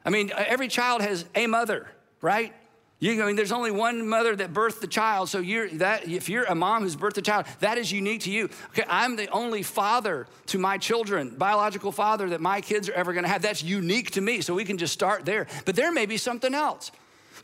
I 0.04 0.10
mean, 0.10 0.32
uh, 0.32 0.44
every 0.46 0.68
child 0.68 1.02
has 1.02 1.24
a 1.34 1.46
mother, 1.46 1.90
right? 2.20 2.54
You, 3.00 3.22
I 3.22 3.26
mean, 3.26 3.36
there's 3.36 3.52
only 3.52 3.70
one 3.70 4.06
mother 4.06 4.36
that 4.36 4.52
birthed 4.52 4.80
the 4.80 4.86
child, 4.86 5.30
so 5.30 5.38
you're 5.38 5.70
that. 5.70 6.06
If 6.06 6.28
you're 6.28 6.44
a 6.44 6.54
mom 6.54 6.82
who's 6.82 6.96
birthed 6.96 7.16
a 7.16 7.22
child, 7.22 7.46
that 7.60 7.78
is 7.78 7.90
unique 7.90 8.22
to 8.22 8.30
you. 8.30 8.50
Okay, 8.70 8.84
I'm 8.86 9.16
the 9.16 9.26
only 9.28 9.62
father 9.62 10.26
to 10.46 10.58
my 10.58 10.76
children, 10.76 11.34
biological 11.36 11.92
father 11.92 12.28
that 12.30 12.42
my 12.42 12.60
kids 12.60 12.90
are 12.90 12.92
ever 12.92 13.14
going 13.14 13.24
to 13.24 13.30
have. 13.30 13.40
That's 13.40 13.62
unique 13.62 14.10
to 14.12 14.20
me, 14.20 14.42
so 14.42 14.52
we 14.52 14.66
can 14.66 14.76
just 14.76 14.92
start 14.92 15.24
there. 15.24 15.46
But 15.64 15.76
there 15.76 15.90
may 15.92 16.04
be 16.04 16.18
something 16.18 16.52
else. 16.52 16.92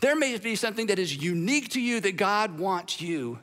There 0.01 0.17
may 0.17 0.37
be 0.39 0.57
something 0.57 0.87
that 0.89 0.99
is 0.99 1.17
unique 1.17 1.71
to 1.71 1.81
you 1.81 2.01
that 2.01 2.17
God 2.17 2.59
wants 2.59 3.01
you 3.01 3.39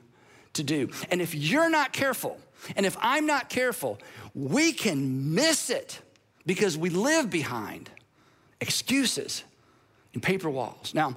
to 0.54 0.64
do. 0.64 0.90
And 1.10 1.22
if 1.22 1.34
you're 1.34 1.70
not 1.70 1.94
careful, 1.94 2.40
and 2.76 2.86
if 2.86 2.96
I'm 3.02 3.26
not 3.26 3.50
careful, 3.50 4.00
we 4.34 4.72
can 4.72 5.34
miss 5.34 5.70
it 5.70 6.00
because 6.46 6.78
we 6.78 6.90
live 6.90 7.30
behind 7.30 7.90
excuses 8.62 9.44
and 10.14 10.22
paper 10.22 10.50
walls. 10.50 10.94
Now, 10.94 11.16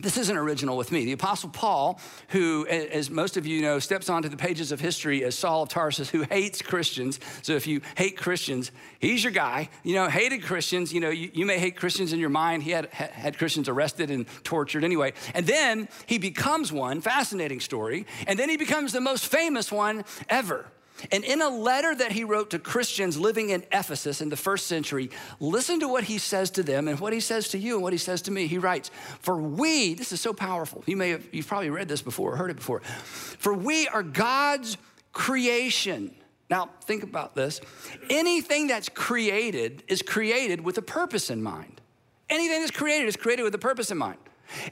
this 0.00 0.16
isn't 0.16 0.36
original 0.36 0.76
with 0.76 0.92
me. 0.92 1.04
The 1.04 1.12
Apostle 1.12 1.50
Paul, 1.50 2.00
who, 2.28 2.66
as 2.66 3.10
most 3.10 3.36
of 3.36 3.46
you 3.46 3.62
know, 3.62 3.78
steps 3.78 4.08
onto 4.08 4.28
the 4.28 4.36
pages 4.36 4.72
of 4.72 4.80
history 4.80 5.24
as 5.24 5.34
Saul 5.34 5.62
of 5.64 5.68
Tarsus, 5.68 6.08
who 6.10 6.22
hates 6.22 6.62
Christians. 6.62 7.20
So 7.42 7.54
if 7.54 7.66
you 7.66 7.80
hate 7.96 8.16
Christians, 8.16 8.70
he's 8.98 9.22
your 9.22 9.32
guy. 9.32 9.68
You 9.82 9.94
know, 9.94 10.08
hated 10.08 10.42
Christians. 10.42 10.92
You 10.92 11.00
know, 11.00 11.10
you, 11.10 11.30
you 11.34 11.46
may 11.46 11.58
hate 11.58 11.76
Christians 11.76 12.12
in 12.12 12.18
your 12.18 12.30
mind. 12.30 12.62
He 12.62 12.70
had, 12.70 12.86
had 12.92 13.36
Christians 13.36 13.68
arrested 13.68 14.10
and 14.10 14.26
tortured 14.44 14.84
anyway. 14.84 15.12
And 15.34 15.46
then 15.46 15.88
he 16.06 16.18
becomes 16.18 16.72
one, 16.72 17.00
fascinating 17.00 17.60
story. 17.60 18.06
And 18.26 18.38
then 18.38 18.48
he 18.48 18.56
becomes 18.56 18.92
the 18.92 19.00
most 19.00 19.26
famous 19.26 19.70
one 19.70 20.04
ever. 20.28 20.66
And 21.12 21.24
in 21.24 21.40
a 21.42 21.48
letter 21.48 21.94
that 21.94 22.12
he 22.12 22.24
wrote 22.24 22.50
to 22.50 22.58
Christians 22.58 23.18
living 23.18 23.50
in 23.50 23.64
Ephesus 23.72 24.20
in 24.20 24.28
the 24.28 24.36
first 24.36 24.66
century, 24.66 25.10
listen 25.38 25.80
to 25.80 25.88
what 25.88 26.04
he 26.04 26.18
says 26.18 26.50
to 26.52 26.62
them 26.62 26.88
and 26.88 26.98
what 27.00 27.12
he 27.12 27.20
says 27.20 27.48
to 27.48 27.58
you 27.58 27.74
and 27.74 27.82
what 27.82 27.92
he 27.92 27.98
says 27.98 28.22
to 28.22 28.30
me. 28.30 28.46
He 28.46 28.58
writes, 28.58 28.90
For 29.20 29.36
we, 29.36 29.94
this 29.94 30.12
is 30.12 30.20
so 30.20 30.32
powerful. 30.32 30.82
You 30.86 30.96
may 30.96 31.10
have, 31.10 31.26
you've 31.32 31.46
probably 31.46 31.70
read 31.70 31.88
this 31.88 32.02
before 32.02 32.32
or 32.32 32.36
heard 32.36 32.50
it 32.50 32.56
before. 32.56 32.80
For 32.80 33.54
we 33.54 33.88
are 33.88 34.02
God's 34.02 34.76
creation. 35.12 36.14
Now, 36.48 36.70
think 36.82 37.02
about 37.02 37.34
this. 37.34 37.60
Anything 38.08 38.66
that's 38.66 38.88
created 38.88 39.84
is 39.88 40.02
created 40.02 40.60
with 40.60 40.78
a 40.78 40.82
purpose 40.82 41.30
in 41.30 41.42
mind. 41.42 41.80
Anything 42.28 42.60
that's 42.60 42.70
created 42.70 43.08
is 43.08 43.16
created 43.16 43.42
with 43.42 43.54
a 43.54 43.58
purpose 43.58 43.90
in 43.90 43.98
mind. 43.98 44.18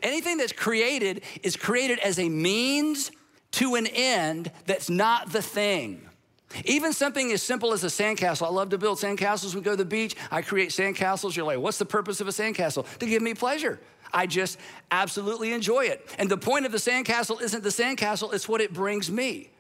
Anything 0.02 0.38
that's 0.38 0.52
created 0.52 1.22
is 1.42 1.56
created 1.56 1.98
as 2.00 2.18
a 2.18 2.28
means 2.28 3.10
to 3.52 3.76
an 3.76 3.86
end 3.86 4.50
that's 4.66 4.90
not 4.90 5.32
the 5.32 5.42
thing. 5.42 6.07
Even 6.64 6.92
something 6.92 7.30
as 7.32 7.42
simple 7.42 7.72
as 7.72 7.84
a 7.84 7.88
sandcastle. 7.88 8.46
I 8.46 8.50
love 8.50 8.70
to 8.70 8.78
build 8.78 8.98
sandcastles. 8.98 9.54
We 9.54 9.60
go 9.60 9.72
to 9.72 9.76
the 9.76 9.84
beach, 9.84 10.16
I 10.30 10.42
create 10.42 10.70
sandcastles. 10.70 11.36
You're 11.36 11.46
like, 11.46 11.58
what's 11.58 11.78
the 11.78 11.84
purpose 11.84 12.20
of 12.20 12.28
a 12.28 12.30
sandcastle? 12.30 12.86
To 12.98 13.06
give 13.06 13.22
me 13.22 13.34
pleasure. 13.34 13.80
I 14.12 14.26
just 14.26 14.58
absolutely 14.90 15.52
enjoy 15.52 15.84
it. 15.84 16.14
And 16.18 16.30
the 16.30 16.38
point 16.38 16.64
of 16.64 16.72
the 16.72 16.78
sandcastle 16.78 17.42
isn't 17.42 17.62
the 17.62 17.68
sandcastle, 17.68 18.32
it's 18.32 18.48
what 18.48 18.60
it 18.60 18.72
brings 18.72 19.10
me. 19.10 19.50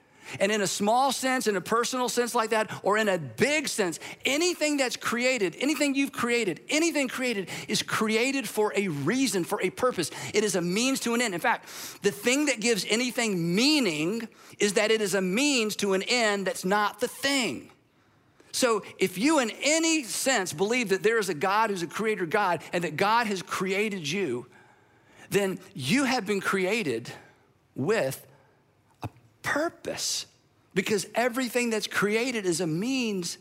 And 0.40 0.52
in 0.52 0.60
a 0.60 0.66
small 0.66 1.12
sense, 1.12 1.46
in 1.46 1.56
a 1.56 1.60
personal 1.60 2.08
sense 2.08 2.34
like 2.34 2.50
that, 2.50 2.70
or 2.82 2.98
in 2.98 3.08
a 3.08 3.18
big 3.18 3.68
sense, 3.68 3.98
anything 4.24 4.76
that's 4.76 4.96
created, 4.96 5.56
anything 5.60 5.94
you've 5.94 6.12
created, 6.12 6.60
anything 6.68 7.08
created 7.08 7.48
is 7.68 7.82
created 7.82 8.48
for 8.48 8.72
a 8.76 8.88
reason, 8.88 9.44
for 9.44 9.60
a 9.62 9.70
purpose. 9.70 10.10
It 10.34 10.44
is 10.44 10.56
a 10.56 10.62
means 10.62 11.00
to 11.00 11.14
an 11.14 11.22
end. 11.22 11.34
In 11.34 11.40
fact, 11.40 11.68
the 12.02 12.10
thing 12.10 12.46
that 12.46 12.60
gives 12.60 12.86
anything 12.88 13.54
meaning 13.54 14.28
is 14.58 14.74
that 14.74 14.90
it 14.90 15.00
is 15.00 15.14
a 15.14 15.22
means 15.22 15.76
to 15.76 15.94
an 15.94 16.02
end 16.02 16.46
that's 16.46 16.64
not 16.64 17.00
the 17.00 17.08
thing. 17.08 17.70
So, 18.52 18.82
if 18.98 19.18
you 19.18 19.38
in 19.38 19.52
any 19.62 20.02
sense 20.04 20.52
believe 20.52 20.88
that 20.88 21.02
there 21.02 21.18
is 21.18 21.28
a 21.28 21.34
God 21.34 21.70
who's 21.70 21.82
a 21.82 21.86
creator 21.86 22.26
God 22.26 22.62
and 22.72 22.82
that 22.82 22.96
God 22.96 23.26
has 23.26 23.42
created 23.42 24.10
you, 24.10 24.46
then 25.30 25.58
you 25.74 26.04
have 26.04 26.26
been 26.26 26.40
created 26.40 27.10
with 27.74 28.26
purpose. 29.52 30.26
Because 30.74 31.06
everything 31.14 31.70
that's 31.70 31.86
created 31.86 32.46
is 32.46 32.60
a 32.60 32.66
means 32.66 33.38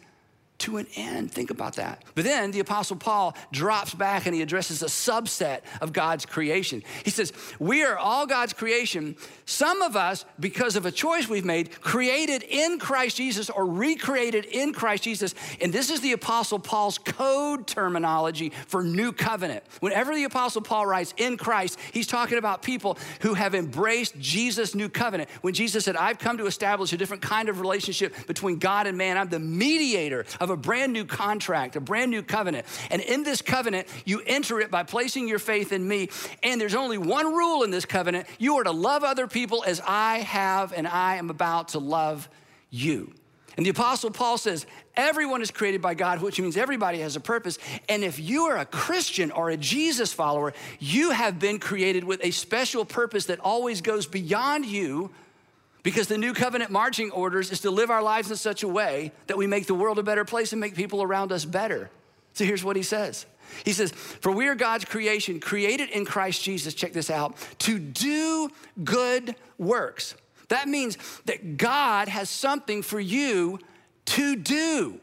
to 0.60 0.78
an 0.78 0.88
end. 0.96 1.32
Think 1.32 1.52
about 1.52 1.76
that. 1.76 2.04
But 2.16 2.24
then 2.24 2.52
the 2.52 2.60
Apostle 2.60 2.96
Paul 2.96 3.36
drops 3.52 3.94
back 3.94 4.26
and 4.26 4.34
he 4.34 4.42
addresses 4.42 4.82
a 4.82 4.88
subset 4.88 5.62
of 5.82 5.94
God's 5.94 6.26
creation. 6.26 6.84
He 7.06 7.12
says, 7.12 7.32
We 7.60 7.84
are 7.84 7.98
all 7.98 8.26
God's 8.26 8.54
creation. 8.54 9.16
Some 9.46 9.82
of 9.82 9.96
us, 9.96 10.26
because 10.40 10.76
of 10.76 10.86
a 10.86 10.92
choice 10.92 11.30
we've 11.30 11.46
made, 11.46 11.80
created 11.82 12.44
in 12.44 12.80
Christ 12.80 13.18
Jesus 13.18 13.50
or 13.50 13.66
recreated 13.66 14.46
in 14.46 14.74
Christ 14.74 15.04
Jesus. 15.04 15.36
And 15.62 15.72
this 15.72 15.92
is 15.92 16.02
the 16.02 16.14
Apostle 16.14 16.60
Paul's 16.60 16.98
code 16.98 17.68
terminology 17.68 18.52
for 18.68 18.84
new 18.84 19.12
covenant. 19.12 19.64
Whenever 19.80 20.16
the 20.16 20.24
Apostle 20.24 20.62
Paul 20.62 20.88
writes 20.88 21.14
in 21.18 21.38
Christ, 21.38 21.78
he's 21.94 22.08
talking 22.08 22.40
about 22.40 22.64
people 22.64 22.98
who 23.22 23.36
have 23.36 23.54
embraced 23.54 24.20
Jesus' 24.20 24.74
new 24.74 24.90
covenant. 24.90 25.30
When 25.42 25.54
Jesus 25.54 25.86
said, 25.86 25.96
I've 25.96 26.20
come 26.20 26.40
to 26.40 26.48
establish 26.48 26.94
a 26.94 26.98
different 26.98 27.22
kind 27.22 27.48
of 27.48 27.62
relationship 27.62 28.28
between 28.28 28.58
God 28.58 28.88
and 28.88 28.98
man, 28.98 29.18
I'm 29.18 29.30
the 29.30 29.40
mediator 29.40 30.26
of 30.40 30.47
of 30.48 30.52
a 30.52 30.58
brand 30.58 30.94
new 30.94 31.06
contract, 31.06 31.76
a 31.76 31.82
brand 31.82 32.10
new 32.10 32.24
covenant. 32.24 32.66
And 32.90 33.02
in 33.02 33.24
this 33.24 33.42
covenant, 33.42 33.88
you 34.06 34.22
enter 34.26 34.60
it 34.62 34.72
by 34.72 34.84
placing 34.84 35.28
your 35.28 35.40
faith 35.40 35.72
in 35.72 35.86
me. 35.86 36.10
And 36.42 36.60
there's 36.60 36.76
only 36.76 36.98
one 36.98 37.34
rule 37.34 37.64
in 37.64 37.72
this 37.72 37.86
covenant 37.86 38.28
you 38.40 38.56
are 38.58 38.64
to 38.64 38.72
love 38.72 39.04
other 39.04 39.28
people 39.28 39.64
as 39.66 39.82
I 39.86 40.20
have 40.20 40.72
and 40.74 40.88
I 40.88 41.16
am 41.16 41.30
about 41.30 41.70
to 41.70 41.80
love 41.80 42.30
you. 42.70 43.14
And 43.58 43.66
the 43.66 43.72
Apostle 43.72 44.12
Paul 44.12 44.38
says, 44.38 44.68
everyone 44.96 45.42
is 45.42 45.50
created 45.50 45.82
by 45.82 45.96
God, 45.96 46.22
which 46.22 46.40
means 46.40 46.58
everybody 46.58 47.00
has 47.00 47.16
a 47.16 47.20
purpose. 47.20 47.58
And 47.90 48.04
if 48.04 48.20
you 48.20 48.44
are 48.44 48.58
a 48.58 48.66
Christian 48.66 49.32
or 49.32 49.50
a 49.50 49.58
Jesus 49.58 50.14
follower, 50.14 50.54
you 50.80 51.10
have 51.10 51.40
been 51.40 51.58
created 51.58 52.04
with 52.04 52.24
a 52.24 52.30
special 52.30 52.86
purpose 52.86 53.26
that 53.26 53.40
always 53.40 53.82
goes 53.82 54.06
beyond 54.06 54.66
you 54.68 55.10
because 55.88 56.08
the 56.08 56.18
new 56.18 56.34
covenant 56.34 56.70
marching 56.70 57.12
orders 57.12 57.50
is 57.50 57.62
to 57.62 57.72
live 57.72 57.90
our 57.90 58.04
lives 58.04 58.30
in 58.30 58.36
such 58.36 58.62
a 58.62 58.68
way 58.68 59.10
that 59.28 59.38
we 59.38 59.48
make 59.48 59.68
the 59.68 59.74
world 59.74 59.98
a 59.98 60.04
better 60.04 60.26
place 60.26 60.52
and 60.52 60.60
make 60.60 60.76
people 60.76 61.02
around 61.02 61.32
us 61.32 61.46
better. 61.46 61.90
So 62.34 62.44
here's 62.44 62.62
what 62.62 62.76
he 62.76 62.84
says 62.84 63.26
He 63.64 63.72
says, 63.72 63.94
For 63.94 64.34
we 64.34 64.50
are 64.50 64.56
God's 64.56 64.84
creation, 64.84 65.40
created 65.40 65.90
in 65.90 66.04
Christ 66.04 66.44
Jesus, 66.44 66.74
check 66.74 66.92
this 66.92 67.10
out, 67.10 67.38
to 67.60 67.80
do 67.80 68.50
good 68.84 69.34
works. 69.58 70.14
That 70.50 70.68
means 70.68 70.98
that 71.24 71.56
God 71.56 72.10
has 72.10 72.30
something 72.30 72.82
for 72.82 73.00
you 73.00 73.58
to 74.08 74.36
do. 74.36 75.00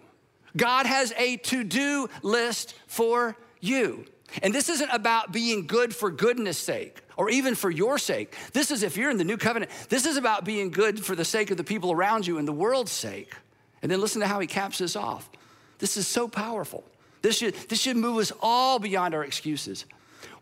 God 0.55 0.85
has 0.85 1.15
a 1.17 1.39
to 1.39 1.65
do 1.65 2.11
list 2.23 2.75
for 2.89 3.39
you. 3.65 4.05
And 4.43 4.55
this 4.55 4.69
isn't 4.69 4.91
about 4.91 5.33
being 5.33 5.67
good 5.67 5.95
for 5.95 6.11
goodness 6.11 6.59
sake 6.59 7.03
or 7.17 7.31
even 7.31 7.55
for 7.55 7.71
your 7.71 7.99
sake. 7.99 8.35
This 8.53 8.71
is, 8.71 8.83
if 8.83 8.97
you're 8.97 9.11
in 9.11 9.17
the 9.17 9.25
new 9.25 9.37
covenant, 9.37 9.71
this 9.89 10.07
is 10.07 10.17
about 10.17 10.45
being 10.45 10.71
good 10.71 11.05
for 11.05 11.15
the 11.15 11.25
sake 11.25 11.51
of 11.51 11.57
the 11.57 11.65
people 11.65 11.93
around 11.93 12.27
you 12.27 12.39
and 12.39 12.49
the 12.49 12.53
world's 12.53 12.93
sake. 12.93 13.35
And 13.83 13.91
then 13.91 14.01
listen 14.01 14.21
to 14.23 14.27
how 14.27 14.41
he 14.41 14.47
caps 14.47 14.79
this 14.79 14.97
off. 14.97 15.31
This 15.79 15.97
is 15.97 16.07
so 16.07 16.27
powerful. 16.27 16.85
This 17.23 17.39
should, 17.39 17.55
this 17.69 17.81
should 17.81 17.97
move 17.97 18.19
us 18.19 18.33
all 18.41 18.79
beyond 18.79 19.15
our 19.15 19.25
excuses, 19.25 19.87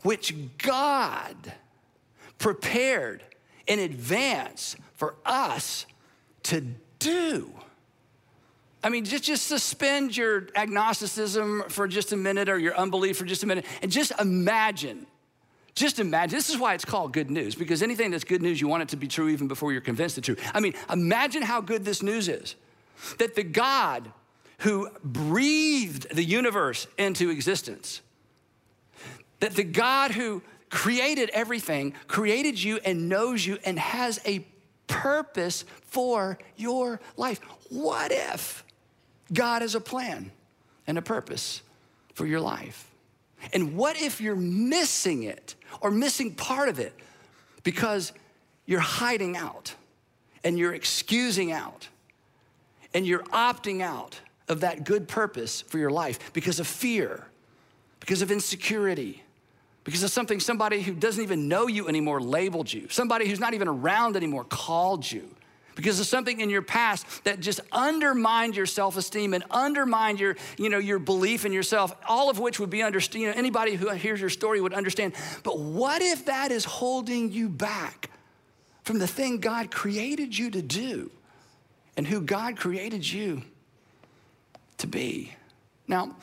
which 0.02 0.34
God 0.58 1.36
prepared 2.38 3.22
in 3.66 3.78
advance 3.78 4.76
for 4.94 5.14
us 5.24 5.86
to 6.44 6.64
do. 6.98 7.52
I 8.84 8.88
mean, 8.88 9.04
just, 9.04 9.24
just 9.24 9.46
suspend 9.46 10.16
your 10.16 10.48
agnosticism 10.56 11.64
for 11.68 11.86
just 11.86 12.12
a 12.12 12.16
minute 12.16 12.48
or 12.48 12.58
your 12.58 12.76
unbelief 12.76 13.16
for 13.16 13.24
just 13.24 13.42
a 13.44 13.46
minute 13.46 13.64
and 13.80 13.92
just 13.92 14.12
imagine. 14.18 15.06
Just 15.74 16.00
imagine. 16.00 16.36
This 16.36 16.50
is 16.50 16.58
why 16.58 16.74
it's 16.74 16.84
called 16.84 17.12
good 17.12 17.30
news, 17.30 17.54
because 17.54 17.82
anything 17.82 18.10
that's 18.10 18.24
good 18.24 18.42
news, 18.42 18.60
you 18.60 18.68
want 18.68 18.82
it 18.82 18.88
to 18.90 18.96
be 18.96 19.08
true 19.08 19.28
even 19.28 19.48
before 19.48 19.72
you're 19.72 19.80
convinced 19.80 20.18
it's 20.18 20.26
true. 20.26 20.36
I 20.52 20.60
mean, 20.60 20.74
imagine 20.90 21.42
how 21.42 21.60
good 21.60 21.84
this 21.84 22.02
news 22.02 22.28
is 22.28 22.56
that 23.18 23.34
the 23.34 23.42
God 23.42 24.12
who 24.58 24.88
breathed 25.02 26.14
the 26.14 26.22
universe 26.22 26.86
into 26.98 27.30
existence, 27.30 28.00
that 29.40 29.54
the 29.54 29.64
God 29.64 30.10
who 30.12 30.42
created 30.70 31.30
everything, 31.30 31.94
created 32.06 32.62
you 32.62 32.78
and 32.84 33.08
knows 33.08 33.44
you 33.44 33.58
and 33.64 33.78
has 33.78 34.20
a 34.24 34.44
purpose 34.86 35.64
for 35.82 36.38
your 36.56 37.00
life. 37.16 37.40
What 37.70 38.12
if 38.12 38.64
God 39.32 39.62
has 39.62 39.74
a 39.74 39.80
plan 39.80 40.30
and 40.86 40.98
a 40.98 41.02
purpose 41.02 41.62
for 42.14 42.26
your 42.26 42.40
life. 42.40 42.88
And 43.52 43.76
what 43.76 44.00
if 44.00 44.20
you're 44.20 44.36
missing 44.36 45.24
it 45.24 45.54
or 45.80 45.90
missing 45.90 46.34
part 46.34 46.68
of 46.68 46.78
it 46.78 46.92
because 47.62 48.12
you're 48.66 48.80
hiding 48.80 49.36
out 49.36 49.74
and 50.44 50.58
you're 50.58 50.74
excusing 50.74 51.52
out 51.52 51.88
and 52.94 53.06
you're 53.06 53.24
opting 53.24 53.80
out 53.80 54.20
of 54.48 54.60
that 54.60 54.84
good 54.84 55.08
purpose 55.08 55.62
for 55.62 55.78
your 55.78 55.90
life 55.90 56.32
because 56.32 56.60
of 56.60 56.66
fear, 56.66 57.26
because 58.00 58.22
of 58.22 58.30
insecurity, 58.30 59.22
because 59.84 60.02
of 60.02 60.10
something 60.10 60.38
somebody 60.38 60.82
who 60.82 60.92
doesn't 60.92 61.22
even 61.22 61.48
know 61.48 61.66
you 61.66 61.88
anymore 61.88 62.20
labeled 62.20 62.72
you, 62.72 62.86
somebody 62.88 63.28
who's 63.28 63.40
not 63.40 63.54
even 63.54 63.66
around 63.66 64.16
anymore 64.16 64.44
called 64.44 65.10
you 65.10 65.28
because 65.74 66.00
of 66.00 66.06
something 66.06 66.40
in 66.40 66.50
your 66.50 66.62
past 66.62 67.24
that 67.24 67.40
just 67.40 67.60
undermined 67.70 68.56
your 68.56 68.66
self-esteem 68.66 69.34
and 69.34 69.44
undermined 69.50 70.20
your, 70.20 70.36
you 70.58 70.68
know, 70.68 70.78
your 70.78 70.98
belief 70.98 71.44
in 71.44 71.52
yourself, 71.52 71.94
all 72.08 72.30
of 72.30 72.38
which 72.38 72.60
would 72.60 72.70
be 72.70 72.82
understood. 72.82 73.20
You 73.20 73.28
know, 73.28 73.34
anybody 73.36 73.74
who 73.74 73.90
hears 73.90 74.20
your 74.20 74.30
story 74.30 74.60
would 74.60 74.74
understand. 74.74 75.14
But 75.42 75.58
what 75.58 76.02
if 76.02 76.26
that 76.26 76.50
is 76.52 76.64
holding 76.64 77.32
you 77.32 77.48
back 77.48 78.10
from 78.84 78.98
the 78.98 79.06
thing 79.06 79.38
God 79.38 79.70
created 79.70 80.36
you 80.36 80.50
to 80.50 80.62
do 80.62 81.10
and 81.96 82.06
who 82.06 82.20
God 82.20 82.56
created 82.56 83.10
you 83.10 83.42
to 84.78 84.86
be? 84.86 85.32
Now, 85.88 86.16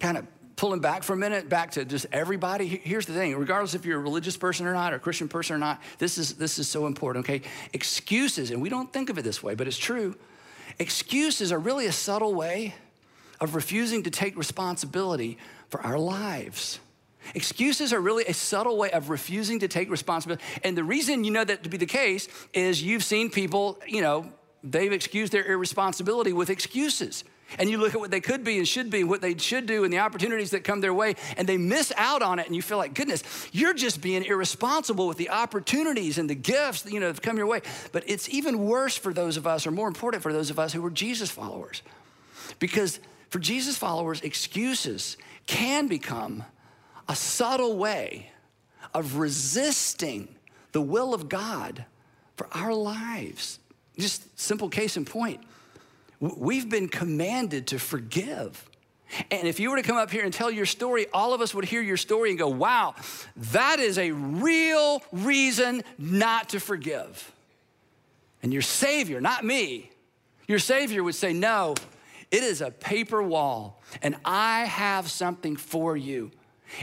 kind 0.00 0.18
of 0.18 0.26
pulling 0.56 0.80
back 0.80 1.02
for 1.02 1.14
a 1.14 1.16
minute, 1.16 1.48
back 1.48 1.72
to 1.72 1.84
just 1.84 2.06
everybody. 2.12 2.66
Here's 2.66 3.06
the 3.06 3.12
thing, 3.12 3.36
regardless 3.36 3.74
if 3.74 3.84
you're 3.84 3.98
a 3.98 4.02
religious 4.02 4.36
person 4.36 4.66
or 4.66 4.72
not, 4.72 4.92
or 4.92 4.96
a 4.96 5.00
Christian 5.00 5.28
person 5.28 5.56
or 5.56 5.58
not, 5.58 5.82
this 5.98 6.18
is, 6.18 6.34
this 6.34 6.58
is 6.58 6.68
so 6.68 6.86
important, 6.86 7.24
okay? 7.24 7.42
Excuses, 7.72 8.50
and 8.50 8.60
we 8.60 8.68
don't 8.68 8.92
think 8.92 9.10
of 9.10 9.18
it 9.18 9.22
this 9.22 9.42
way, 9.42 9.54
but 9.54 9.66
it's 9.66 9.78
true. 9.78 10.16
Excuses 10.78 11.52
are 11.52 11.58
really 11.58 11.86
a 11.86 11.92
subtle 11.92 12.34
way 12.34 12.74
of 13.40 13.54
refusing 13.54 14.02
to 14.04 14.10
take 14.10 14.36
responsibility 14.36 15.38
for 15.68 15.80
our 15.80 15.98
lives. 15.98 16.78
Excuses 17.34 17.92
are 17.92 18.00
really 18.00 18.24
a 18.26 18.34
subtle 18.34 18.76
way 18.76 18.90
of 18.90 19.08
refusing 19.10 19.60
to 19.60 19.68
take 19.68 19.90
responsibility. 19.90 20.42
And 20.64 20.76
the 20.76 20.84
reason 20.84 21.24
you 21.24 21.30
know 21.30 21.44
that 21.44 21.62
to 21.62 21.68
be 21.68 21.76
the 21.76 21.86
case 21.86 22.28
is 22.52 22.82
you've 22.82 23.04
seen 23.04 23.30
people, 23.30 23.78
you 23.86 24.00
know, 24.00 24.30
they've 24.62 24.92
excused 24.92 25.32
their 25.32 25.44
irresponsibility 25.44 26.32
with 26.32 26.50
excuses 26.50 27.24
and 27.58 27.68
you 27.68 27.78
look 27.78 27.94
at 27.94 28.00
what 28.00 28.10
they 28.10 28.20
could 28.20 28.44
be 28.44 28.58
and 28.58 28.66
should 28.66 28.90
be, 28.90 29.04
what 29.04 29.20
they 29.20 29.36
should 29.36 29.66
do, 29.66 29.84
and 29.84 29.92
the 29.92 29.98
opportunities 29.98 30.50
that 30.50 30.64
come 30.64 30.80
their 30.80 30.94
way, 30.94 31.14
and 31.36 31.48
they 31.48 31.56
miss 31.56 31.92
out 31.96 32.22
on 32.22 32.38
it, 32.38 32.46
and 32.46 32.56
you 32.56 32.62
feel 32.62 32.78
like, 32.78 32.94
goodness, 32.94 33.22
you're 33.52 33.74
just 33.74 34.00
being 34.00 34.24
irresponsible 34.24 35.06
with 35.06 35.18
the 35.18 35.30
opportunities 35.30 36.18
and 36.18 36.28
the 36.28 36.34
gifts 36.34 36.84
you 36.86 37.00
know 37.00 37.10
that 37.10 37.22
come 37.22 37.36
your 37.36 37.46
way. 37.46 37.62
But 37.92 38.04
it's 38.06 38.28
even 38.28 38.66
worse 38.66 38.96
for 38.96 39.12
those 39.12 39.36
of 39.36 39.46
us, 39.46 39.66
or 39.66 39.70
more 39.70 39.88
important 39.88 40.22
for 40.22 40.32
those 40.32 40.50
of 40.50 40.58
us 40.58 40.72
who 40.72 40.84
are 40.84 40.90
Jesus 40.90 41.30
followers, 41.30 41.82
because 42.58 43.00
for 43.30 43.38
Jesus 43.38 43.78
followers, 43.78 44.20
excuses 44.20 45.16
can 45.46 45.86
become 45.86 46.44
a 47.08 47.16
subtle 47.16 47.76
way 47.76 48.30
of 48.94 49.16
resisting 49.16 50.28
the 50.72 50.80
will 50.80 51.14
of 51.14 51.28
God 51.28 51.84
for 52.36 52.46
our 52.52 52.74
lives. 52.74 53.58
Just 53.98 54.38
simple 54.38 54.68
case 54.68 54.96
in 54.96 55.04
point. 55.04 55.40
We've 56.22 56.70
been 56.70 56.88
commanded 56.88 57.66
to 57.68 57.80
forgive. 57.80 58.70
And 59.32 59.48
if 59.48 59.58
you 59.58 59.70
were 59.70 59.76
to 59.76 59.82
come 59.82 59.96
up 59.96 60.10
here 60.10 60.24
and 60.24 60.32
tell 60.32 60.52
your 60.52 60.66
story, 60.66 61.06
all 61.12 61.34
of 61.34 61.40
us 61.40 61.52
would 61.52 61.64
hear 61.64 61.82
your 61.82 61.96
story 61.96 62.30
and 62.30 62.38
go, 62.38 62.48
wow, 62.48 62.94
that 63.36 63.80
is 63.80 63.98
a 63.98 64.12
real 64.12 65.02
reason 65.10 65.82
not 65.98 66.50
to 66.50 66.60
forgive. 66.60 67.32
And 68.40 68.52
your 68.52 68.62
Savior, 68.62 69.20
not 69.20 69.44
me, 69.44 69.90
your 70.46 70.60
Savior 70.60 71.02
would 71.02 71.16
say, 71.16 71.32
no, 71.32 71.74
it 72.30 72.44
is 72.44 72.60
a 72.60 72.70
paper 72.70 73.20
wall, 73.22 73.82
and 74.00 74.14
I 74.24 74.64
have 74.64 75.10
something 75.10 75.56
for 75.56 75.96
you. 75.96 76.30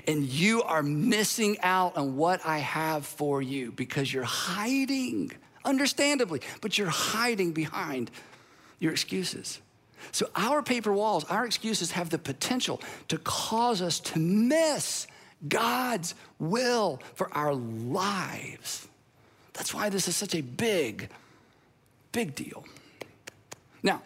And 0.05 0.25
you 0.25 0.63
are 0.63 0.83
missing 0.83 1.57
out 1.63 1.95
on 1.97 2.17
what 2.17 2.45
I 2.45 2.59
have 2.59 3.05
for 3.05 3.41
you 3.41 3.71
because 3.71 4.13
you're 4.13 4.23
hiding, 4.23 5.31
understandably, 5.63 6.41
but 6.61 6.77
you're 6.77 6.89
hiding 6.89 7.53
behind 7.53 8.11
your 8.79 8.91
excuses. 8.91 9.59
So, 10.11 10.29
our 10.35 10.63
paper 10.63 10.93
walls, 10.93 11.25
our 11.25 11.45
excuses 11.45 11.91
have 11.91 12.09
the 12.09 12.17
potential 12.17 12.81
to 13.09 13.17
cause 13.19 13.81
us 13.81 13.99
to 14.01 14.19
miss 14.19 15.07
God's 15.47 16.15
will 16.39 17.01
for 17.15 17.31
our 17.33 17.53
lives. 17.53 18.87
That's 19.53 19.73
why 19.73 19.89
this 19.89 20.07
is 20.07 20.15
such 20.15 20.35
a 20.35 20.41
big, 20.41 21.09
big 22.11 22.33
deal. 22.33 22.63
Now, 23.83 24.01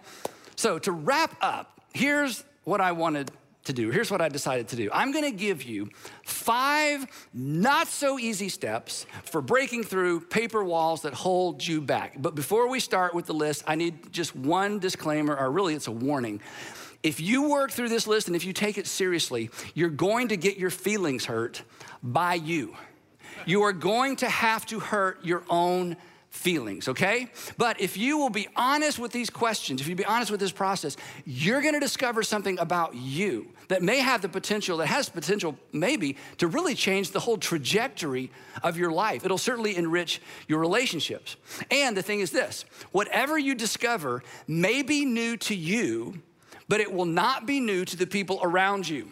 so 0.56 0.80
to 0.80 0.92
wrap 0.92 1.36
up, 1.42 1.80
here's 1.94 2.44
what 2.64 2.82
I 2.82 2.92
wanted 2.92 3.32
to 3.66 3.74
do. 3.74 3.90
Here's 3.92 4.12
what 4.12 4.22
I 4.22 4.30
decided 4.30 4.68
to 4.70 4.76
do 4.76 4.90
I'm 4.92 5.12
gonna 5.12 5.32
give 5.32 5.64
you 5.64 5.90
five 6.26 7.06
not 7.34 7.88
so 7.88 8.20
easy 8.20 8.50
steps 8.50 9.06
for 9.26 9.42
breaking 9.42 9.84
through 9.84 10.22
paper 10.22 10.64
walls 10.64 11.02
that 11.04 11.14
hold 11.14 11.66
you 11.66 11.82
back. 11.82 12.16
But 12.22 12.36
before 12.36 12.68
we 12.68 12.80
start 12.80 13.14
with 13.14 13.26
the 13.26 13.34
list, 13.34 13.64
I 13.68 13.76
need 13.76 14.12
just 14.12 14.36
one 14.36 14.80
disclaimer, 14.80 15.36
or 15.36 15.52
really 15.52 15.74
it's 15.74 15.88
a 15.88 15.92
warning. 15.92 16.42
If 17.04 17.20
you 17.20 17.50
work 17.50 17.72
through 17.72 17.90
this 17.90 18.08
list 18.08 18.28
and 18.28 18.36
if 18.36 18.46
you 18.46 18.54
take 18.54 18.78
it 18.78 18.88
seriously, 18.88 19.50
you're 19.74 19.90
going 19.90 20.30
to 20.30 20.38
get 20.38 20.58
your 20.58 20.70
feelings 20.70 21.26
hurt 21.26 21.62
by 22.02 22.36
you. 22.36 22.76
You 23.46 23.64
are 23.64 23.74
going 23.74 24.16
to 24.18 24.30
have 24.30 24.66
to 24.68 24.80
hurt 24.80 25.24
your 25.26 25.44
own 25.50 25.98
feelings, 26.34 26.88
okay? 26.88 27.28
But 27.58 27.80
if 27.80 27.96
you 27.96 28.18
will 28.18 28.32
be 28.32 28.48
honest 28.56 28.98
with 28.98 29.12
these 29.12 29.30
questions, 29.30 29.80
if 29.80 29.88
you 29.88 29.96
be 29.96 30.04
honest 30.04 30.32
with 30.32 30.40
this 30.40 30.52
process, 30.52 30.98
you're 31.26 31.62
gonna 31.62 31.80
discover 31.80 32.24
something 32.24 32.58
about 32.58 32.96
you 32.96 33.48
that 33.68 33.84
may 33.84 34.00
have 34.00 34.24
the 34.24 34.28
potential, 34.28 34.78
that 34.78 34.88
has 34.88 35.08
potential 35.08 35.56
maybe 35.72 36.18
to 36.40 36.48
really 36.48 36.74
change 36.74 37.12
the 37.12 37.20
whole 37.20 37.38
trajectory 37.38 38.32
of 38.64 38.78
your 38.78 38.92
life. 38.92 39.24
It'll 39.24 39.38
certainly 39.38 39.78
enrich 39.78 40.22
your 40.48 40.60
relationships. 40.60 41.38
And 41.70 41.96
the 41.96 42.02
thing 42.02 42.20
is 42.20 42.32
this 42.32 42.66
whatever 42.92 43.38
you 43.38 43.54
discover 43.54 44.24
may 44.48 44.82
be 44.82 45.06
new 45.06 45.38
to 45.38 45.56
you, 45.56 46.20
but 46.68 46.82
it 46.82 46.92
will 46.92 47.06
not 47.06 47.46
be 47.46 47.60
new 47.60 47.86
to 47.86 47.96
the 47.96 48.08
people 48.08 48.40
around 48.42 48.90
you. 48.90 49.08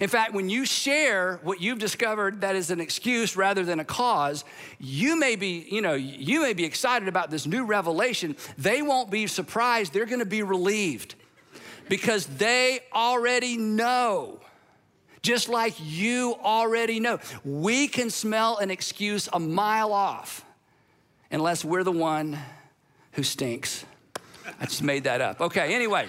In 0.00 0.08
fact, 0.08 0.34
when 0.34 0.48
you 0.50 0.64
share 0.64 1.40
what 1.42 1.60
you've 1.60 1.78
discovered 1.78 2.42
that 2.42 2.54
is 2.54 2.70
an 2.70 2.80
excuse 2.80 3.36
rather 3.36 3.64
than 3.64 3.80
a 3.80 3.84
cause, 3.84 4.44
you 4.78 5.16
may 5.16 5.34
be, 5.34 5.66
you 5.70 5.80
know, 5.80 5.94
you 5.94 6.42
may 6.42 6.52
be 6.52 6.64
excited 6.64 7.08
about 7.08 7.30
this 7.30 7.46
new 7.46 7.64
revelation. 7.64 8.36
They 8.58 8.82
won't 8.82 9.10
be 9.10 9.26
surprised, 9.26 9.92
they're 9.92 10.06
going 10.06 10.18
to 10.18 10.26
be 10.26 10.42
relieved 10.42 11.14
because 11.88 12.26
they 12.26 12.80
already 12.92 13.56
know. 13.56 14.40
Just 15.22 15.48
like 15.48 15.74
you 15.80 16.36
already 16.42 17.00
know. 17.00 17.18
We 17.44 17.88
can 17.88 18.08
smell 18.08 18.58
an 18.58 18.70
excuse 18.70 19.28
a 19.32 19.40
mile 19.40 19.92
off 19.92 20.44
unless 21.30 21.64
we're 21.64 21.82
the 21.82 21.92
one 21.92 22.38
who 23.12 23.22
stinks. 23.22 23.84
I 24.60 24.66
just 24.66 24.82
made 24.82 25.04
that 25.04 25.20
up. 25.20 25.40
Okay, 25.40 25.74
anyway. 25.74 26.08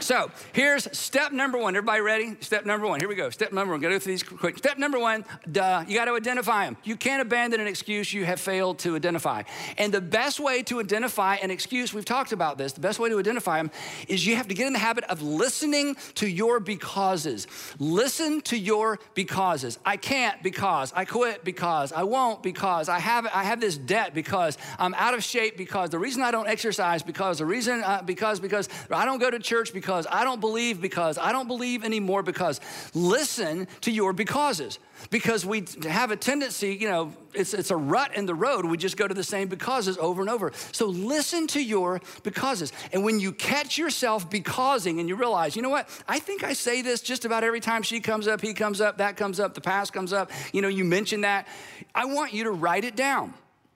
So 0.00 0.30
here's 0.52 0.96
step 0.96 1.32
number 1.32 1.58
one. 1.58 1.74
Everybody 1.74 2.00
ready? 2.00 2.36
Step 2.40 2.64
number 2.64 2.86
one. 2.86 3.00
Here 3.00 3.08
we 3.08 3.14
go. 3.14 3.30
Step 3.30 3.52
number 3.52 3.72
one. 3.72 3.80
Gotta 3.80 3.96
go 3.96 3.98
through 3.98 4.12
these 4.12 4.22
quick. 4.22 4.56
Step 4.56 4.78
number 4.78 4.98
one, 4.98 5.24
duh, 5.50 5.84
you 5.88 5.96
gotta 5.96 6.12
identify 6.12 6.66
them. 6.66 6.76
You 6.84 6.96
can't 6.96 7.20
abandon 7.20 7.60
an 7.60 7.66
excuse 7.66 8.12
you 8.12 8.24
have 8.24 8.40
failed 8.40 8.78
to 8.80 8.94
identify. 8.94 9.42
And 9.76 9.92
the 9.92 10.00
best 10.00 10.38
way 10.38 10.62
to 10.64 10.80
identify 10.80 11.36
an 11.36 11.50
excuse, 11.50 11.92
we've 11.92 12.04
talked 12.04 12.32
about 12.32 12.58
this, 12.58 12.72
the 12.72 12.80
best 12.80 12.98
way 12.98 13.08
to 13.08 13.18
identify 13.18 13.58
them 13.58 13.70
is 14.06 14.24
you 14.24 14.36
have 14.36 14.48
to 14.48 14.54
get 14.54 14.66
in 14.66 14.72
the 14.72 14.78
habit 14.78 15.04
of 15.04 15.20
listening 15.20 15.96
to 16.14 16.28
your 16.28 16.60
becauses. 16.60 17.46
Listen 17.78 18.40
to 18.42 18.56
your 18.56 19.00
becauses. 19.14 19.78
I 19.84 19.96
can't 19.96 20.40
because, 20.42 20.92
I 20.94 21.04
quit 21.04 21.44
because, 21.44 21.92
I 21.92 22.04
won't 22.04 22.42
because, 22.42 22.88
I 22.88 23.00
have, 23.00 23.26
I 23.26 23.42
have 23.44 23.60
this 23.60 23.76
debt 23.76 24.14
because, 24.14 24.58
I'm 24.78 24.94
out 24.94 25.14
of 25.14 25.24
shape 25.24 25.56
because, 25.56 25.90
the 25.90 25.98
reason 25.98 26.22
I 26.22 26.30
don't 26.30 26.48
exercise 26.48 27.02
because, 27.02 27.38
the 27.38 27.46
reason, 27.46 27.82
uh, 27.82 28.02
because, 28.02 28.38
because, 28.38 28.68
I 28.90 29.04
don't 29.04 29.18
go 29.18 29.30
to 29.30 29.38
church 29.38 29.72
because, 29.72 29.87
because, 29.88 30.06
I 30.10 30.22
don't 30.22 30.38
believe 30.38 30.82
because, 30.82 31.16
I 31.16 31.32
don't 31.32 31.48
believe 31.48 31.82
anymore 31.82 32.22
because. 32.22 32.60
Listen 32.92 33.66
to 33.80 33.90
your 33.90 34.12
becauses 34.12 34.78
because 35.08 35.46
we 35.46 35.64
have 35.88 36.10
a 36.10 36.16
tendency, 36.16 36.74
you 36.74 36.90
know, 36.90 37.14
it's, 37.32 37.54
it's 37.54 37.70
a 37.70 37.76
rut 37.76 38.14
in 38.14 38.26
the 38.26 38.34
road. 38.34 38.66
We 38.66 38.76
just 38.76 38.98
go 38.98 39.08
to 39.08 39.14
the 39.14 39.24
same 39.24 39.48
becauses 39.48 39.96
over 39.96 40.20
and 40.20 40.28
over. 40.28 40.52
So 40.72 40.84
listen 40.88 41.46
to 41.48 41.62
your 41.64 42.02
becauses. 42.22 42.70
And 42.92 43.02
when 43.02 43.18
you 43.18 43.32
catch 43.32 43.78
yourself 43.78 44.28
becausing 44.28 45.00
and 45.00 45.08
you 45.08 45.16
realize, 45.16 45.56
you 45.56 45.62
know 45.62 45.70
what, 45.70 45.88
I 46.06 46.18
think 46.18 46.44
I 46.44 46.52
say 46.52 46.82
this 46.82 47.00
just 47.00 47.24
about 47.24 47.42
every 47.42 47.60
time 47.60 47.82
she 47.82 48.00
comes 48.00 48.28
up, 48.28 48.42
he 48.42 48.52
comes 48.52 48.82
up, 48.82 48.98
that 48.98 49.16
comes 49.16 49.40
up, 49.40 49.54
the 49.54 49.62
past 49.62 49.94
comes 49.94 50.12
up, 50.12 50.30
you 50.52 50.60
know, 50.60 50.68
you 50.68 50.84
mention 50.84 51.22
that. 51.22 51.48
I 51.94 52.04
want 52.04 52.34
you 52.34 52.44
to 52.44 52.50
write 52.50 52.84
it 52.84 52.94
down. 52.94 53.32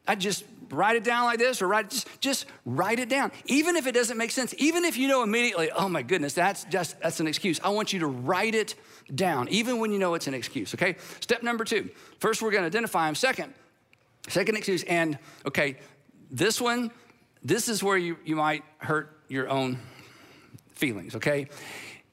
I 0.07 0.17
just 0.17 0.45
write 0.73 0.97
it 0.97 1.05
down 1.05 1.25
like 1.25 1.39
this 1.39 1.63
or 1.63 1.69
write 1.69 1.91
just, 1.91 2.21
just 2.21 2.47
write 2.65 2.99
it 2.99 3.09
down. 3.09 3.31
Even 3.47 3.77
if 3.77 3.87
it 3.87 3.93
doesn't 3.93 4.17
make 4.17 4.31
sense 4.31 4.55
even 4.59 4.85
if 4.85 4.97
you 4.97 5.09
know 5.09 5.23
immediately 5.23 5.71
oh 5.71 5.89
my 5.89 6.03
goodness 6.03 6.33
that's 6.33 6.65
just 6.65 7.01
that's 7.01 7.21
an 7.21 7.27
excuse. 7.27 7.61
I 7.63 7.69
want 7.69 7.93
you 7.93 8.01
to 8.01 8.07
write 8.07 8.55
it 8.55 8.75
down 9.15 9.49
even 9.49 9.79
when 9.79 9.93
you 9.93 9.99
know 9.99 10.15
it's 10.15 10.27
an 10.27 10.35
excuse 10.35 10.75
okay? 10.75 10.97
Step 11.21 11.43
number 11.43 11.65
two. 11.65 11.91
First 12.19 12.43
we're 12.43 12.51
going 12.51 12.63
to 12.63 12.67
identify 12.67 13.07
them. 13.07 13.15
Second 13.15 13.55
second 14.29 14.57
excuse 14.57 14.83
and 14.85 15.19
okay 15.47 15.79
this 16.31 16.61
one 16.61 16.91
this 17.45 17.69
is 17.69 17.83
where 17.83 17.97
you, 17.97 18.17
you 18.25 18.37
might 18.37 18.63
hurt 18.79 19.19
your 19.29 19.49
own 19.49 19.79
feelings 20.73 21.15
okay? 21.17 21.49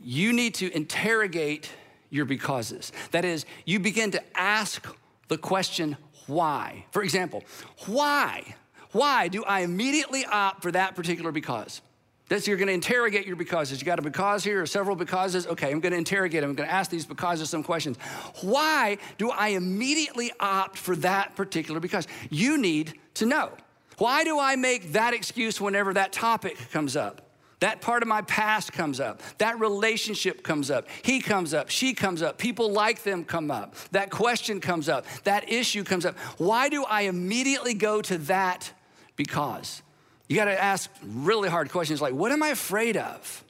You 0.02 0.34
need 0.34 0.56
to 0.56 0.76
interrogate 0.76 1.70
your 2.10 2.26
becauses. 2.26 2.92
That 3.12 3.26
is 3.26 3.46
you 3.66 3.80
begin 3.80 4.12
to 4.12 4.38
ask 4.38 4.86
the 5.28 5.38
question 5.38 5.96
why. 6.30 6.86
For 6.92 7.04
example, 7.04 7.44
why? 7.86 8.56
Why 8.92 9.28
do 9.28 9.44
I 9.44 9.62
immediately 9.62 10.26
opt 10.26 10.62
for 10.62 10.72
that 10.72 10.96
particular 10.96 11.32
because? 11.32 11.82
That's 12.30 12.48
you're 12.48 12.58
to 12.68 12.74
interrogate 12.74 13.26
your 13.26 13.36
becauses. 13.36 13.82
You 13.82 13.86
got 13.86 13.98
a 13.98 14.04
because 14.04 14.44
here 14.44 14.62
or 14.62 14.68
several 14.68 14.96
becauses. 14.96 15.48
Okay, 15.48 15.72
I'm 15.72 15.80
to 15.94 15.98
interrogate 15.98 16.42
them. 16.42 16.52
I'm 16.52 16.56
to 16.68 16.74
ask 16.74 16.92
these 16.92 17.06
becauses 17.06 17.50
some 17.50 17.64
questions. 17.64 17.98
Why 18.42 19.00
do 19.18 19.32
I 19.32 19.50
immediately 19.50 20.32
opt 20.40 20.78
for 20.78 20.96
that 20.98 21.36
particular 21.36 21.80
because? 21.80 22.08
You 22.30 22.60
need 22.60 22.94
to 23.16 23.26
know. 23.26 23.52
Why 23.98 24.24
do 24.24 24.40
I 24.40 24.56
make 24.56 24.94
that 24.94 25.14
excuse 25.14 25.60
whenever 25.60 25.94
that 25.96 26.14
topic 26.14 26.58
comes 26.72 26.96
up? 26.96 27.29
That 27.60 27.82
part 27.82 28.02
of 28.02 28.08
my 28.08 28.22
past 28.22 28.72
comes 28.72 29.00
up. 29.00 29.22
That 29.38 29.60
relationship 29.60 30.44
comes 30.44 30.72
up. 30.72 30.88
He 31.04 31.20
comes 31.20 31.54
up. 31.54 31.70
She 31.70 31.94
comes 31.94 32.22
up. 32.22 32.38
People 32.38 32.72
like 32.72 33.04
them 33.04 33.26
come 33.26 33.52
up. 33.52 33.76
That 33.92 34.10
question 34.10 34.62
comes 34.62 34.88
up. 34.88 35.06
That 35.26 35.52
issue 35.52 35.84
comes 35.84 36.06
up. 36.06 36.18
Why 36.38 36.70
do 36.70 36.86
I 36.86 37.02
immediately 37.02 37.74
go 37.74 38.02
to 38.04 38.18
that 38.20 38.72
because? 39.18 39.82
You 40.30 40.36
got 40.36 40.46
to 40.46 40.62
ask 40.62 40.90
really 41.04 41.50
hard 41.50 41.70
questions 41.70 42.02
like, 42.02 42.14
what 42.14 42.32
am 42.32 42.44
I 42.44 42.50
afraid 42.50 42.96
of? 42.96 43.44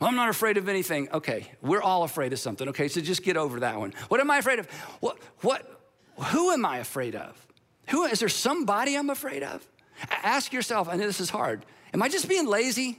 Well, 0.00 0.08
I'm 0.08 0.16
not 0.16 0.28
afraid 0.28 0.56
of 0.56 0.68
anything. 0.68 1.08
Okay, 1.12 1.50
we're 1.62 1.82
all 1.82 2.02
afraid 2.04 2.32
of 2.32 2.38
something. 2.38 2.68
Okay, 2.70 2.88
so 2.88 3.00
just 3.00 3.22
get 3.22 3.36
over 3.36 3.60
that 3.60 3.78
one. 3.78 3.94
What 4.08 4.20
am 4.20 4.30
I 4.30 4.38
afraid 4.38 4.58
of? 4.58 4.70
What, 5.00 5.18
what, 5.40 5.80
who 6.28 6.50
am 6.50 6.66
I 6.66 6.78
afraid 6.78 7.14
of? 7.14 7.46
Who, 7.90 8.04
is 8.04 8.18
there 8.18 8.28
somebody 8.28 8.96
I'm 8.96 9.10
afraid 9.10 9.42
of? 9.42 9.66
Ask 10.10 10.52
yourself, 10.52 10.88
I 10.88 10.96
know 10.96 11.06
this 11.06 11.20
is 11.20 11.30
hard. 11.30 11.64
Am 11.92 12.02
I 12.02 12.08
just 12.08 12.28
being 12.28 12.46
lazy? 12.46 12.98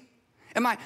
Am 0.55 0.65
I, 0.65 0.77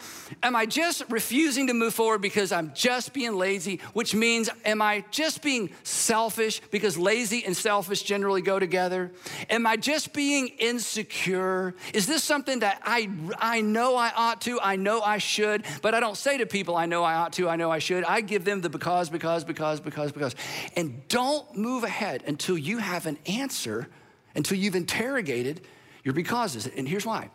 am 0.44 0.56
I 0.56 0.66
just 0.66 1.04
refusing 1.10 1.68
to 1.68 1.74
move 1.74 1.94
forward 1.94 2.22
because 2.22 2.52
I'm 2.52 2.72
just 2.76 3.14
being 3.14 3.36
lazy, 3.36 3.80
which 3.94 4.14
means 4.14 4.50
am 4.64 4.82
I 4.82 5.04
just 5.12 5.42
being 5.42 5.72
selfish 5.84 6.62
because 6.72 6.98
lazy 6.98 7.44
and 7.46 7.56
selfish 7.56 8.04
generally 8.04 8.42
go 8.42 8.60
together? 8.60 9.12
Am 9.50 9.66
I 9.66 9.76
just 9.78 10.14
being 10.14 10.48
insecure? 10.60 11.74
Is 11.94 12.06
this 12.06 12.24
something 12.24 12.60
that 12.60 12.82
I, 12.84 13.10
I 13.40 13.62
know 13.62 13.96
I 13.96 14.12
ought 14.16 14.42
to, 14.42 14.60
I 14.62 14.76
know 14.76 15.02
I 15.02 15.18
should, 15.18 15.66
but 15.82 15.96
I 15.96 16.00
don't 16.00 16.18
say 16.18 16.38
to 16.38 16.46
people, 16.46 16.76
I 16.76 16.86
know 16.86 17.04
I 17.04 17.16
ought 17.16 17.34
to, 17.34 17.50
I 17.50 17.56
know 17.56 17.72
I 17.72 17.80
should. 17.80 18.04
I 18.04 18.22
give 18.22 18.46
them 18.46 18.62
the 18.62 18.70
because, 18.70 19.10
because, 19.10 19.44
because, 19.44 19.80
because, 19.80 20.12
because. 20.12 20.36
And 20.76 21.08
don't 21.08 21.56
move 21.56 21.84
ahead 21.84 22.24
until 22.28 22.58
you 22.58 22.78
have 22.78 23.06
an 23.06 23.18
answer, 23.26 23.88
until 24.36 24.58
you've 24.58 24.76
interrogated 24.76 25.62
your 26.04 26.14
becauses. 26.14 26.68
And 26.68 26.88
here's 26.88 27.06
why 27.06 27.30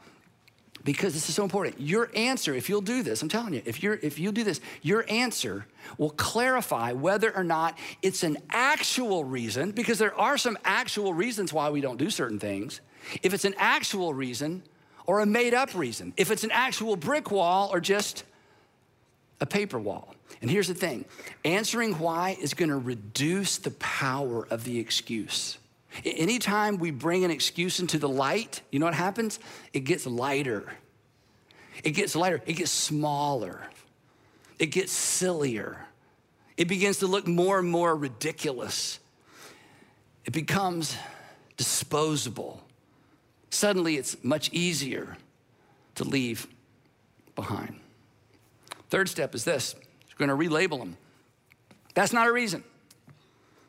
because 0.84 1.12
this 1.12 1.28
is 1.28 1.34
so 1.34 1.44
important. 1.44 1.80
Your 1.80 2.10
answer, 2.14 2.54
if 2.54 2.68
you'll 2.68 2.80
do 2.80 3.02
this, 3.02 3.22
I'm 3.22 3.28
telling 3.28 3.54
you, 3.54 3.62
if 3.64 3.82
you're 3.82 3.98
if 4.02 4.18
you 4.18 4.32
do 4.32 4.44
this, 4.44 4.60
your 4.82 5.04
answer 5.08 5.66
will 5.98 6.10
clarify 6.10 6.92
whether 6.92 7.34
or 7.36 7.44
not 7.44 7.76
it's 8.02 8.22
an 8.22 8.38
actual 8.50 9.24
reason, 9.24 9.72
because 9.72 9.98
there 9.98 10.14
are 10.18 10.38
some 10.38 10.56
actual 10.64 11.14
reasons 11.14 11.52
why 11.52 11.70
we 11.70 11.80
don't 11.80 11.98
do 11.98 12.10
certain 12.10 12.38
things. 12.38 12.80
If 13.22 13.34
it's 13.34 13.44
an 13.44 13.54
actual 13.58 14.14
reason 14.14 14.62
or 15.06 15.20
a 15.20 15.26
made-up 15.26 15.74
reason, 15.74 16.12
if 16.16 16.30
it's 16.30 16.44
an 16.44 16.50
actual 16.50 16.96
brick 16.96 17.30
wall 17.30 17.70
or 17.72 17.80
just 17.80 18.24
a 19.40 19.46
paper 19.46 19.78
wall. 19.78 20.14
And 20.42 20.50
here's 20.50 20.68
the 20.68 20.74
thing 20.74 21.04
answering 21.44 21.98
why 21.98 22.36
is 22.40 22.54
gonna 22.54 22.78
reduce 22.78 23.58
the 23.58 23.72
power 23.72 24.46
of 24.50 24.64
the 24.64 24.78
excuse. 24.78 25.58
Anytime 26.04 26.78
we 26.78 26.90
bring 26.90 27.24
an 27.24 27.30
excuse 27.30 27.80
into 27.80 27.98
the 27.98 28.08
light, 28.08 28.62
you 28.70 28.78
know 28.78 28.86
what 28.86 28.94
happens? 28.94 29.38
It 29.72 29.80
gets 29.80 30.06
lighter. 30.06 30.72
It 31.82 31.92
gets 31.92 32.14
lighter. 32.14 32.40
It 32.46 32.54
gets 32.54 32.70
smaller. 32.70 33.60
It 34.58 34.66
gets 34.66 34.92
sillier. 34.92 35.86
It 36.56 36.68
begins 36.68 36.98
to 36.98 37.06
look 37.06 37.26
more 37.26 37.58
and 37.58 37.68
more 37.68 37.96
ridiculous. 37.96 39.00
It 40.24 40.32
becomes 40.32 40.96
disposable. 41.56 42.62
Suddenly, 43.50 43.96
it's 43.96 44.22
much 44.22 44.50
easier 44.52 45.16
to 45.96 46.04
leave 46.04 46.46
behind. 47.34 47.80
Third 48.90 49.08
step 49.08 49.34
is 49.34 49.44
this 49.44 49.74
you're 50.08 50.26
going 50.26 50.28
to 50.28 50.48
relabel 50.48 50.78
them. 50.78 50.96
That's 51.94 52.12
not 52.12 52.28
a 52.28 52.32
reason. 52.32 52.62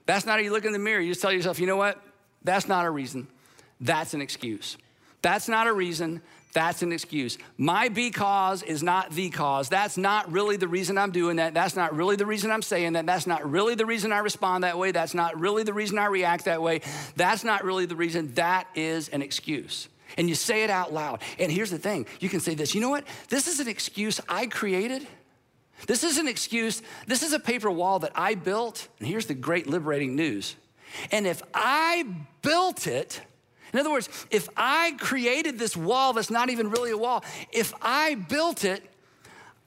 That's 0.05 0.25
not 0.25 0.33
how 0.33 0.39
you 0.39 0.51
look 0.51 0.65
in 0.65 0.73
the 0.73 0.79
mirror. 0.79 0.99
You 0.99 1.11
just 1.11 1.21
tell 1.21 1.31
yourself, 1.31 1.59
you 1.59 1.67
know 1.67 1.77
what? 1.77 2.01
That's 2.43 2.67
not 2.67 2.85
a 2.85 2.89
reason. 2.89 3.27
That's 3.79 4.13
an 4.13 4.21
excuse. 4.21 4.77
That's 5.21 5.47
not 5.47 5.67
a 5.67 5.73
reason. 5.73 6.21
That's 6.53 6.81
an 6.81 6.91
excuse. 6.91 7.37
My 7.57 7.87
because 7.87 8.61
is 8.63 8.83
not 8.83 9.11
the 9.11 9.29
cause. 9.29 9.69
That's 9.69 9.97
not 9.97 10.31
really 10.31 10.57
the 10.57 10.67
reason 10.67 10.97
I'm 10.97 11.11
doing 11.11 11.37
that. 11.37 11.53
That's 11.53 11.75
not 11.75 11.95
really 11.95 12.15
the 12.17 12.25
reason 12.25 12.51
I'm 12.51 12.61
saying 12.61 12.93
that. 12.93 13.05
That's 13.05 13.25
not 13.25 13.49
really 13.49 13.75
the 13.75 13.85
reason 13.85 14.11
I 14.11 14.19
respond 14.19 14.63
that 14.63 14.77
way. 14.77 14.91
That's 14.91 15.13
not 15.13 15.39
really 15.39 15.63
the 15.63 15.73
reason 15.73 15.97
I 15.97 16.07
react 16.07 16.45
that 16.45 16.61
way. 16.61 16.81
That's 17.15 17.43
not 17.43 17.63
really 17.63 17.85
the 17.85 17.95
reason. 17.95 18.33
That 18.33 18.67
is 18.75 19.07
an 19.09 19.21
excuse. 19.21 19.87
And 20.17 20.27
you 20.27 20.35
say 20.35 20.63
it 20.63 20.69
out 20.69 20.93
loud. 20.93 21.21
And 21.39 21.49
here's 21.49 21.71
the 21.71 21.77
thing 21.77 22.05
you 22.19 22.27
can 22.27 22.41
say 22.41 22.53
this 22.53 22.75
you 22.75 22.81
know 22.81 22.89
what? 22.89 23.05
This 23.29 23.47
is 23.47 23.59
an 23.59 23.67
excuse 23.67 24.19
I 24.27 24.47
created. 24.47 25.07
This 25.87 26.03
is 26.03 26.17
an 26.17 26.27
excuse. 26.27 26.81
This 27.07 27.23
is 27.23 27.33
a 27.33 27.39
paper 27.39 27.71
wall 27.71 27.99
that 27.99 28.11
I 28.13 28.35
built. 28.35 28.87
And 28.99 29.07
here's 29.07 29.25
the 29.25 29.33
great 29.33 29.67
liberating 29.67 30.15
news 30.15 30.55
and 31.11 31.27
if 31.27 31.41
I 31.53 32.05
built 32.41 32.87
it, 32.87 33.21
in 33.73 33.79
other 33.79 33.91
words, 33.91 34.09
if 34.29 34.49
I 34.57 34.95
created 34.99 35.57
this 35.57 35.77
wall 35.77 36.13
that's 36.13 36.29
not 36.29 36.49
even 36.49 36.69
really 36.69 36.91
a 36.91 36.97
wall, 36.97 37.23
if 37.51 37.73
I 37.81 38.15
built 38.15 38.65
it, 38.65 38.83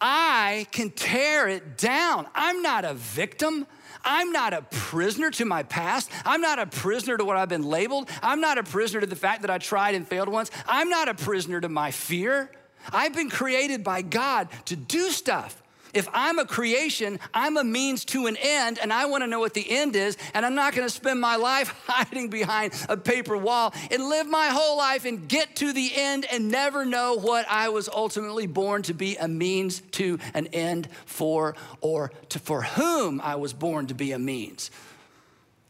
I 0.00 0.66
can 0.70 0.90
tear 0.90 1.48
it 1.48 1.78
down. 1.78 2.26
I'm 2.34 2.60
not 2.60 2.84
a 2.84 2.94
victim. 2.94 3.66
I'm 4.04 4.32
not 4.32 4.52
a 4.52 4.62
prisoner 4.62 5.30
to 5.30 5.46
my 5.46 5.62
past. 5.62 6.10
I'm 6.26 6.42
not 6.42 6.58
a 6.58 6.66
prisoner 6.66 7.16
to 7.16 7.24
what 7.24 7.38
I've 7.38 7.48
been 7.48 7.62
labeled. 7.62 8.10
I'm 8.22 8.40
not 8.40 8.58
a 8.58 8.62
prisoner 8.62 9.00
to 9.00 9.06
the 9.06 9.16
fact 9.16 9.42
that 9.42 9.50
I 9.50 9.56
tried 9.56 9.94
and 9.94 10.06
failed 10.06 10.28
once. 10.28 10.50
I'm 10.66 10.90
not 10.90 11.08
a 11.08 11.14
prisoner 11.14 11.60
to 11.62 11.70
my 11.70 11.90
fear. 11.90 12.50
I've 12.92 13.14
been 13.14 13.30
created 13.30 13.82
by 13.82 14.02
God 14.02 14.48
to 14.66 14.76
do 14.76 15.10
stuff. 15.10 15.62
If 15.94 16.09
I'm 16.12 16.38
a 16.38 16.44
creation, 16.44 17.20
I'm 17.33 17.57
a 17.57 17.64
means 17.64 18.04
to 18.07 18.26
an 18.26 18.37
end, 18.37 18.78
and 18.83 18.92
I 18.92 19.07
want 19.07 19.22
to 19.22 19.26
know 19.28 19.38
what 19.38 19.54
the 19.54 19.64
end 19.70 19.94
is, 19.94 20.16
and 20.35 20.44
I'm 20.44 20.54
not 20.54 20.74
going 20.74 20.87
to 20.87 20.92
spend 20.92 21.20
my 21.20 21.37
life 21.37 21.74
hiding 21.87 22.28
behind 22.28 22.74
a 22.88 22.96
paper 22.96 23.37
wall 23.37 23.72
and 23.90 24.09
live 24.09 24.28
my 24.28 24.48
whole 24.48 24.76
life 24.76 25.04
and 25.04 25.28
get 25.28 25.57
to 25.57 25.72
the 25.72 25.92
end 25.94 26.26
and 26.30 26.50
never 26.50 26.85
know 26.85 27.14
what 27.14 27.46
I 27.48 27.68
was 27.68 27.88
ultimately 27.88 28.46
born 28.46 28.83
to 28.83 28.94
be 28.94 29.16
a 29.16 29.28
means 29.28 29.80
to 29.92 30.18
an 30.35 30.48
end 30.48 30.88
for, 31.07 31.54
or 31.80 32.11
to, 32.30 32.38
for 32.40 32.62
whom 32.62 33.20
I 33.20 33.37
was 33.37 33.52
born 33.52 33.87
to 33.87 33.94
be 33.94 34.12
a 34.12 34.18
means 34.18 34.70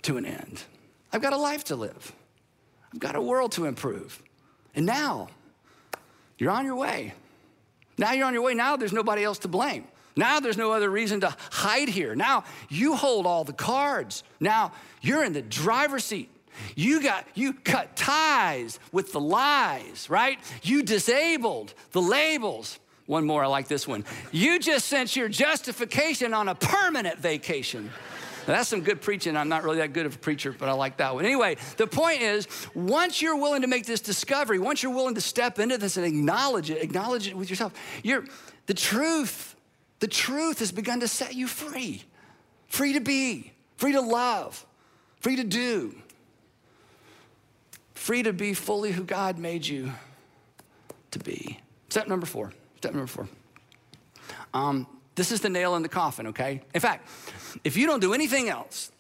to 0.03 0.17
an 0.17 0.25
end. 0.25 0.63
I've 1.13 1.23
got 1.23 1.33
a 1.33 1.39
life 1.39 1.65
to 1.65 1.77
live. 1.77 2.13
I've 2.93 3.01
got 3.01 3.15
a 3.15 3.23
world 3.23 3.53
to 3.53 3.67
improve. 3.67 4.23
And 4.75 4.87
now, 4.87 5.29
you're 6.39 6.51
on 6.51 6.65
your 6.65 6.77
way. 6.77 7.15
Now 7.97 8.13
you're 8.13 8.27
on 8.27 8.33
your 8.33 8.43
way. 8.43 8.55
Now 8.55 8.77
there's 8.77 8.93
nobody 8.93 9.23
else 9.23 9.39
to 9.41 9.49
blame. 9.49 9.85
Now 10.17 10.41
there's 10.41 10.57
no 10.57 10.73
other 10.73 10.91
reason 10.91 11.21
to 11.21 11.35
hide 11.51 11.89
here. 11.89 12.15
Now 12.15 12.45
you 12.69 12.95
hold 12.95 13.27
all 13.27 13.45
the 13.45 13.53
cards. 13.53 14.23
Now 14.41 14.73
you're 15.01 15.25
in 15.25 15.33
the 15.33 15.43
driver's 15.43 16.05
seat. 16.05 16.31
You 16.77 17.03
got 17.03 17.27
you 17.35 17.53
cut 17.53 17.97
ties 17.97 18.79
with 18.93 19.13
the 19.13 19.21
lies, 19.21 20.09
right? 20.09 20.39
You 20.63 20.83
disabled 20.83 21.75
the 21.93 22.03
labels. 22.03 22.79
One 23.07 23.27
more, 23.27 23.45
I 23.45 23.49
like 23.49 23.69
this 23.69 23.87
one. 23.87 24.05
You 24.33 24.59
just 24.59 24.87
sent 24.87 25.15
your 25.15 25.29
justification 25.29 26.33
on 26.33 26.49
a 26.49 26.55
permanent 26.55 27.19
vacation. 27.19 27.91
Now, 28.47 28.55
that's 28.55 28.69
some 28.69 28.83
good 28.83 29.01
preaching. 29.01 29.37
I'm 29.37 29.49
not 29.49 29.63
really 29.63 29.79
that 29.79 29.93
good 29.93 30.07
of 30.07 30.15
a 30.15 30.19
preacher, 30.19 30.55
but 30.59 30.69
I 30.69 30.73
like 30.73 30.99
that 30.99 31.15
one. 31.15 31.25
Anyway, 31.25 31.57
the 31.77 31.87
point 31.87 32.21
is 32.21 32.47
once 32.75 33.21
you're 33.23 33.37
willing 33.37 33.63
to 33.63 33.69
make 33.69 33.87
this 33.87 34.01
discovery, 34.01 34.59
once 34.59 34.83
you're 34.83 34.95
willing 34.95 35.15
to 35.15 35.21
step 35.21 35.59
into 35.59 35.79
this 35.79 35.97
and 35.97 36.05
acknowledge 36.07 36.71
it, 36.71 36.83
acknowledge 36.83 37.27
it 37.27 37.37
with 37.37 37.49
yourself, 37.49 37.73
you're, 38.03 38.25
the 38.67 38.75
truth, 38.75 39.54
the 40.05 40.09
truth 40.09 40.59
has 40.59 40.71
begun 40.71 41.01
to 41.01 41.09
set 41.09 41.35
you 41.35 41.47
free. 41.47 42.03
Free 42.69 42.93
to 42.93 43.01
be, 43.01 43.55
free 43.79 43.93
to 43.93 44.03
love, 44.03 44.67
free 45.21 45.37
to 45.37 45.45
do, 45.45 45.95
free 47.95 48.23
to 48.23 48.35
be 48.35 48.53
fully 48.53 48.93
who 48.93 49.03
God 49.03 49.39
made 49.39 49.67
you 49.67 49.93
to 51.13 51.19
be. 51.19 51.59
Step 51.89 52.07
number 52.07 52.27
four. 52.27 52.53
Step 52.77 52.93
number 52.93 53.07
four. 53.07 53.27
Um, 54.53 54.87
this 55.15 55.33
is 55.33 55.41
the 55.41 55.49
nail 55.49 55.75
in 55.75 55.83
the 55.83 55.89
coffin, 55.89 56.27
okay? 56.27 56.61
In 56.75 56.83
fact, 56.83 57.09
if 57.65 57.75
you 57.75 57.87
don't 57.87 58.01
do 58.01 58.13
anything 58.13 58.51
else, 58.51 58.93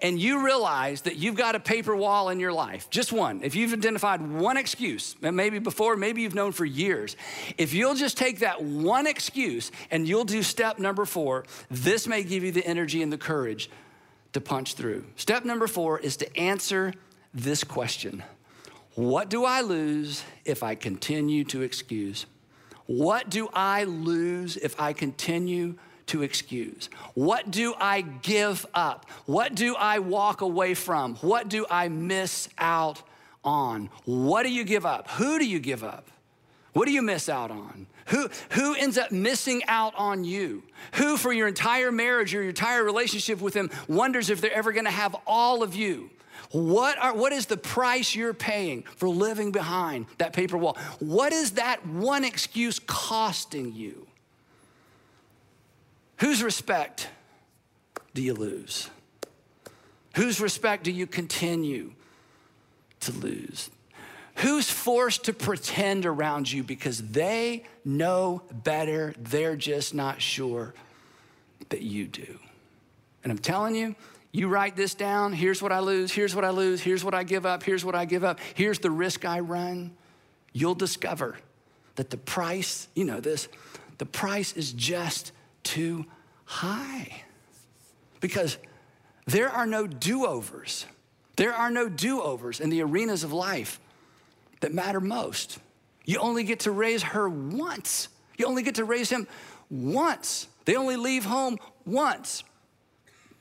and 0.00 0.18
you 0.18 0.44
realize 0.44 1.02
that 1.02 1.16
you've 1.16 1.34
got 1.34 1.54
a 1.54 1.60
paper 1.60 1.94
wall 1.94 2.28
in 2.28 2.40
your 2.40 2.52
life, 2.52 2.88
just 2.90 3.12
one, 3.12 3.40
if 3.42 3.54
you've 3.54 3.72
identified 3.72 4.22
one 4.22 4.56
excuse, 4.56 5.16
maybe 5.20 5.58
before, 5.58 5.96
maybe 5.96 6.22
you've 6.22 6.34
known 6.34 6.52
for 6.52 6.64
years, 6.64 7.16
if 7.58 7.74
you'll 7.74 7.94
just 7.94 8.16
take 8.16 8.40
that 8.40 8.62
one 8.62 9.06
excuse 9.06 9.70
and 9.90 10.08
you'll 10.08 10.24
do 10.24 10.42
step 10.42 10.78
number 10.78 11.04
four, 11.04 11.44
this 11.70 12.06
may 12.06 12.22
give 12.22 12.42
you 12.42 12.52
the 12.52 12.64
energy 12.66 13.02
and 13.02 13.12
the 13.12 13.18
courage 13.18 13.70
to 14.32 14.40
punch 14.40 14.74
through. 14.74 15.04
Step 15.16 15.44
number 15.44 15.66
four 15.66 15.98
is 15.98 16.16
to 16.18 16.36
answer 16.38 16.94
this 17.34 17.64
question 17.64 18.22
What 18.94 19.28
do 19.28 19.44
I 19.44 19.60
lose 19.60 20.24
if 20.44 20.62
I 20.62 20.74
continue 20.74 21.44
to 21.44 21.62
excuse? 21.62 22.26
What 22.86 23.30
do 23.30 23.48
I 23.54 23.84
lose 23.84 24.56
if 24.56 24.78
I 24.80 24.92
continue 24.92 25.76
to 26.12 26.22
excuse? 26.22 26.90
What 27.14 27.50
do 27.50 27.74
I 27.80 28.02
give 28.02 28.66
up? 28.74 29.06
What 29.24 29.54
do 29.54 29.74
I 29.74 29.98
walk 29.98 30.42
away 30.42 30.74
from? 30.74 31.16
What 31.16 31.48
do 31.48 31.64
I 31.70 31.88
miss 31.88 32.50
out 32.58 33.02
on? 33.42 33.88
What 34.04 34.42
do 34.42 34.52
you 34.52 34.62
give 34.62 34.84
up? 34.84 35.08
Who 35.12 35.38
do 35.38 35.46
you 35.46 35.58
give 35.58 35.82
up? 35.82 36.10
What 36.74 36.86
do 36.86 36.92
you 36.92 37.00
miss 37.00 37.30
out 37.30 37.50
on? 37.50 37.86
Who, 38.06 38.28
who 38.50 38.74
ends 38.74 38.98
up 38.98 39.10
missing 39.10 39.62
out 39.68 39.94
on 39.96 40.24
you? 40.24 40.62
Who, 40.94 41.16
for 41.16 41.32
your 41.32 41.48
entire 41.48 41.90
marriage 41.90 42.34
or 42.34 42.40
your 42.40 42.50
entire 42.50 42.84
relationship 42.84 43.40
with 43.40 43.54
them, 43.54 43.70
wonders 43.88 44.28
if 44.28 44.42
they're 44.42 44.52
ever 44.52 44.72
gonna 44.72 44.90
have 44.90 45.16
all 45.26 45.62
of 45.62 45.74
you? 45.74 46.10
What, 46.50 46.98
are, 46.98 47.14
what 47.14 47.32
is 47.32 47.46
the 47.46 47.56
price 47.56 48.14
you're 48.14 48.34
paying 48.34 48.82
for 48.82 49.08
living 49.08 49.50
behind 49.50 50.04
that 50.18 50.34
paper 50.34 50.58
wall? 50.58 50.76
What 50.98 51.32
is 51.32 51.52
that 51.52 51.86
one 51.86 52.24
excuse 52.24 52.78
costing 52.78 53.72
you? 53.72 54.06
Whose 56.22 56.40
respect 56.40 57.08
do 58.14 58.22
you 58.22 58.32
lose? 58.32 58.88
Whose 60.14 60.40
respect 60.40 60.84
do 60.84 60.92
you 60.92 61.04
continue 61.04 61.94
to 63.00 63.10
lose? 63.10 63.70
Who's 64.36 64.70
forced 64.70 65.24
to 65.24 65.32
pretend 65.32 66.06
around 66.06 66.50
you 66.52 66.62
because 66.62 67.02
they 67.02 67.64
know 67.84 68.42
better, 68.52 69.14
they're 69.18 69.56
just 69.56 69.94
not 69.94 70.22
sure 70.22 70.74
that 71.70 71.82
you 71.82 72.06
do? 72.06 72.38
And 73.24 73.32
I'm 73.32 73.38
telling 73.38 73.74
you, 73.74 73.96
you 74.30 74.46
write 74.46 74.76
this 74.76 74.94
down. 74.94 75.32
Here's 75.32 75.60
what 75.60 75.72
I 75.72 75.80
lose. 75.80 76.12
Here's 76.12 76.36
what 76.36 76.44
I 76.44 76.50
lose. 76.50 76.80
Here's 76.80 77.02
what 77.04 77.14
I 77.14 77.24
give 77.24 77.44
up. 77.44 77.64
Here's 77.64 77.84
what 77.84 77.96
I 77.96 78.04
give 78.04 78.22
up. 78.22 78.38
Here's 78.54 78.78
the 78.78 78.92
risk 78.92 79.24
I 79.24 79.40
run. 79.40 79.90
You'll 80.52 80.76
discover 80.76 81.36
that 81.96 82.10
the 82.10 82.16
price, 82.16 82.86
you 82.94 83.04
know 83.04 83.18
this, 83.18 83.48
the 83.98 84.06
price 84.06 84.52
is 84.52 84.72
just 84.72 85.32
too 85.62 86.06
high. 86.44 87.22
Because 88.20 88.58
there 89.26 89.48
are 89.48 89.66
no 89.66 89.86
do 89.86 90.26
overs. 90.26 90.86
There 91.36 91.52
are 91.52 91.70
no 91.70 91.88
do 91.88 92.20
overs 92.22 92.60
in 92.60 92.70
the 92.70 92.82
arenas 92.82 93.24
of 93.24 93.32
life 93.32 93.80
that 94.60 94.72
matter 94.72 95.00
most. 95.00 95.58
You 96.04 96.18
only 96.18 96.44
get 96.44 96.60
to 96.60 96.70
raise 96.70 97.02
her 97.02 97.28
once. 97.28 98.08
You 98.36 98.46
only 98.46 98.62
get 98.62 98.76
to 98.76 98.84
raise 98.84 99.10
him 99.10 99.26
once. 99.70 100.48
They 100.64 100.76
only 100.76 100.96
leave 100.96 101.24
home 101.24 101.58
once 101.84 102.44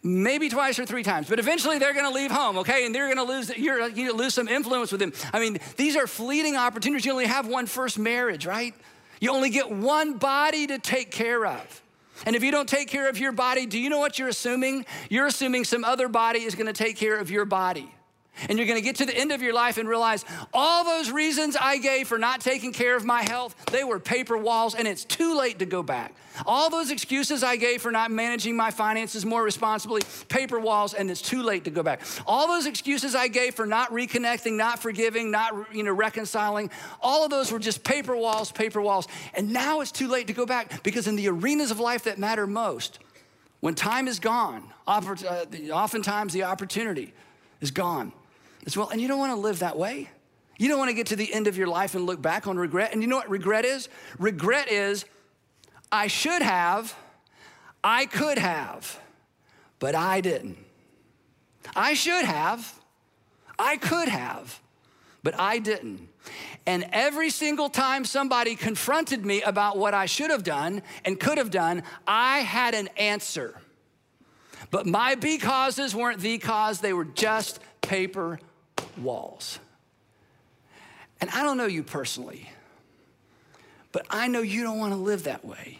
maybe 0.03 0.49
twice 0.49 0.79
or 0.79 0.85
three 0.85 1.03
times, 1.03 1.29
but 1.29 1.39
eventually 1.39 1.77
they're 1.77 1.93
to 1.93 2.11
leave 2.11 2.31
home, 2.31 2.57
okay? 2.59 2.85
And 2.85 2.93
they're 2.93 3.07
to 3.17 3.23
lose 3.23 3.55
you're 3.55 3.87
you 3.89 4.13
lose 4.13 4.33
some 4.33 4.47
influence 4.47 4.91
with 4.91 4.99
them. 4.99 5.13
I 5.33 5.39
mean, 5.39 5.59
these 5.77 5.95
are 5.95 6.07
fleeting 6.07 6.55
opportunities. 6.55 7.05
You 7.05 7.11
only 7.11 7.27
have 7.27 7.47
one 7.47 7.65
first 7.67 7.99
marriage, 7.99 8.45
right? 8.45 8.73
You 9.19 9.31
only 9.31 9.49
get 9.49 9.69
one 9.69 10.17
body 10.17 10.67
to 10.67 10.79
take 10.79 11.11
care 11.11 11.45
of. 11.45 11.81
And 12.25 12.35
if 12.35 12.43
you 12.43 12.51
don't 12.51 12.69
take 12.69 12.87
care 12.87 13.09
of 13.09 13.17
your 13.17 13.31
body, 13.31 13.65
do 13.65 13.79
you 13.79 13.89
know 13.89 13.99
what 13.99 14.19
you're 14.19 14.29
assuming? 14.29 14.85
You're 15.09 15.27
assuming 15.27 15.65
some 15.65 15.83
other 15.83 16.07
body 16.07 16.43
is 16.43 16.55
going 16.55 16.67
to 16.67 16.73
take 16.73 16.97
care 16.97 17.17
of 17.17 17.31
your 17.31 17.45
body. 17.45 17.91
And 18.49 18.57
you're 18.57 18.67
gonna 18.67 18.81
get 18.81 18.95
to 18.97 19.05
the 19.05 19.15
end 19.15 19.31
of 19.31 19.41
your 19.41 19.53
life 19.53 19.77
and 19.77 19.87
realize 19.87 20.25
all 20.53 20.83
those 20.83 21.11
reasons 21.11 21.55
I 21.55 21.77
gave 21.77 22.07
for 22.07 22.17
not 22.17 22.41
taking 22.41 22.73
care 22.73 22.95
of 22.95 23.05
my 23.05 23.21
health, 23.21 23.55
they 23.67 23.83
were 23.83 23.99
paper 23.99 24.37
walls, 24.37 24.73
and 24.73 24.87
it's 24.87 25.03
too 25.03 25.37
late 25.37 25.59
to 25.59 25.65
go 25.65 25.83
back. 25.83 26.15
All 26.45 26.69
those 26.69 26.91
excuses 26.91 27.43
I 27.43 27.57
gave 27.57 27.81
for 27.81 27.91
not 27.91 28.09
managing 28.09 28.55
my 28.55 28.71
finances 28.71 29.25
more 29.25 29.43
responsibly, 29.43 30.01
paper 30.29 30.59
walls, 30.59 30.93
and 30.93 31.11
it's 31.11 31.21
too 31.21 31.43
late 31.43 31.65
to 31.65 31.69
go 31.69 31.83
back. 31.83 32.01
All 32.25 32.47
those 32.47 32.65
excuses 32.65 33.15
I 33.15 33.27
gave 33.27 33.53
for 33.53 33.65
not 33.65 33.91
reconnecting, 33.91 34.53
not 34.53 34.79
forgiving, 34.79 35.29
not 35.29 35.73
you 35.73 35.83
know, 35.83 35.91
reconciling, 35.91 36.71
all 37.01 37.23
of 37.23 37.29
those 37.29 37.51
were 37.51 37.59
just 37.59 37.83
paper 37.83 38.15
walls, 38.15 38.51
paper 38.51 38.81
walls. 38.81 39.07
And 39.33 39.51
now 39.51 39.81
it's 39.81 39.91
too 39.91 40.07
late 40.07 40.27
to 40.27 40.33
go 40.33 40.45
back 40.45 40.83
because 40.83 41.07
in 41.07 41.15
the 41.15 41.27
arenas 41.27 41.69
of 41.69 41.79
life 41.79 42.05
that 42.05 42.17
matter 42.17 42.47
most, 42.47 42.99
when 43.59 43.75
time 43.75 44.07
is 44.07 44.19
gone, 44.19 44.63
uh, 44.87 45.45
oftentimes 45.71 46.33
the 46.33 46.43
opportunity 46.43 47.13
is 47.59 47.71
gone 47.71 48.13
as 48.65 48.77
well. 48.77 48.89
And 48.89 49.01
you 49.01 49.07
don't 49.07 49.19
want 49.19 49.31
to 49.31 49.39
live 49.39 49.59
that 49.59 49.77
way. 49.77 50.09
You 50.57 50.67
don't 50.67 50.77
want 50.77 50.89
to 50.89 50.93
get 50.93 51.07
to 51.07 51.15
the 51.15 51.33
end 51.33 51.47
of 51.47 51.57
your 51.57 51.67
life 51.67 51.95
and 51.95 52.05
look 52.05 52.21
back 52.21 52.45
on 52.45 52.57
regret. 52.57 52.93
And 52.93 53.01
you 53.01 53.07
know 53.07 53.15
what 53.15 53.29
regret 53.29 53.65
is? 53.65 53.89
Regret 54.19 54.71
is, 54.71 55.05
I 55.91 56.07
should 56.07 56.41
have, 56.41 56.95
I 57.83 58.05
could 58.05 58.37
have, 58.37 58.99
but 59.79 59.95
I 59.95 60.21
didn't. 60.21 60.57
I 61.75 61.93
should 61.95 62.25
have, 62.25 62.79
I 63.57 63.77
could 63.77 64.07
have, 64.07 64.59
but 65.23 65.39
I 65.39 65.59
didn't. 65.59 66.07
And 66.67 66.85
every 66.91 67.31
single 67.31 67.69
time 67.69 68.05
somebody 68.05 68.55
confronted 68.55 69.25
me 69.25 69.41
about 69.41 69.77
what 69.77 69.93
I 69.93 70.05
should 70.05 70.29
have 70.29 70.43
done 70.43 70.83
and 71.03 71.19
could 71.19 71.39
have 71.39 71.49
done, 71.49 71.81
I 72.05 72.39
had 72.39 72.75
an 72.75 72.87
answer. 72.97 73.59
But 74.69 74.85
my 74.85 75.15
becauses 75.15 75.95
weren't 75.95 76.19
the 76.19 76.37
cause, 76.37 76.79
they 76.79 76.93
were 76.93 77.05
just 77.05 77.59
paper 77.81 78.39
walls. 78.97 79.59
And 81.19 81.29
I 81.29 81.43
don't 81.43 81.57
know 81.57 81.65
you 81.65 81.83
personally, 81.83 82.49
but 83.91 84.05
I 84.09 84.27
know 84.27 84.41
you 84.41 84.63
don't 84.63 84.79
want 84.79 84.93
to 84.93 84.97
live 84.97 85.23
that 85.23 85.45
way. 85.45 85.79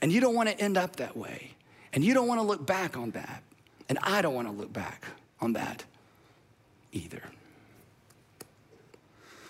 And 0.00 0.12
you 0.12 0.20
don't 0.20 0.34
want 0.34 0.48
to 0.48 0.60
end 0.60 0.76
up 0.76 0.96
that 0.96 1.16
way. 1.16 1.52
And 1.92 2.04
you 2.04 2.14
don't 2.14 2.28
want 2.28 2.40
to 2.40 2.46
look 2.46 2.66
back 2.66 2.96
on 2.96 3.12
that. 3.12 3.42
And 3.88 3.98
I 4.02 4.20
don't 4.22 4.34
want 4.34 4.46
to 4.48 4.52
look 4.52 4.72
back 4.72 5.06
on 5.40 5.54
that 5.54 5.84
either. 6.92 7.22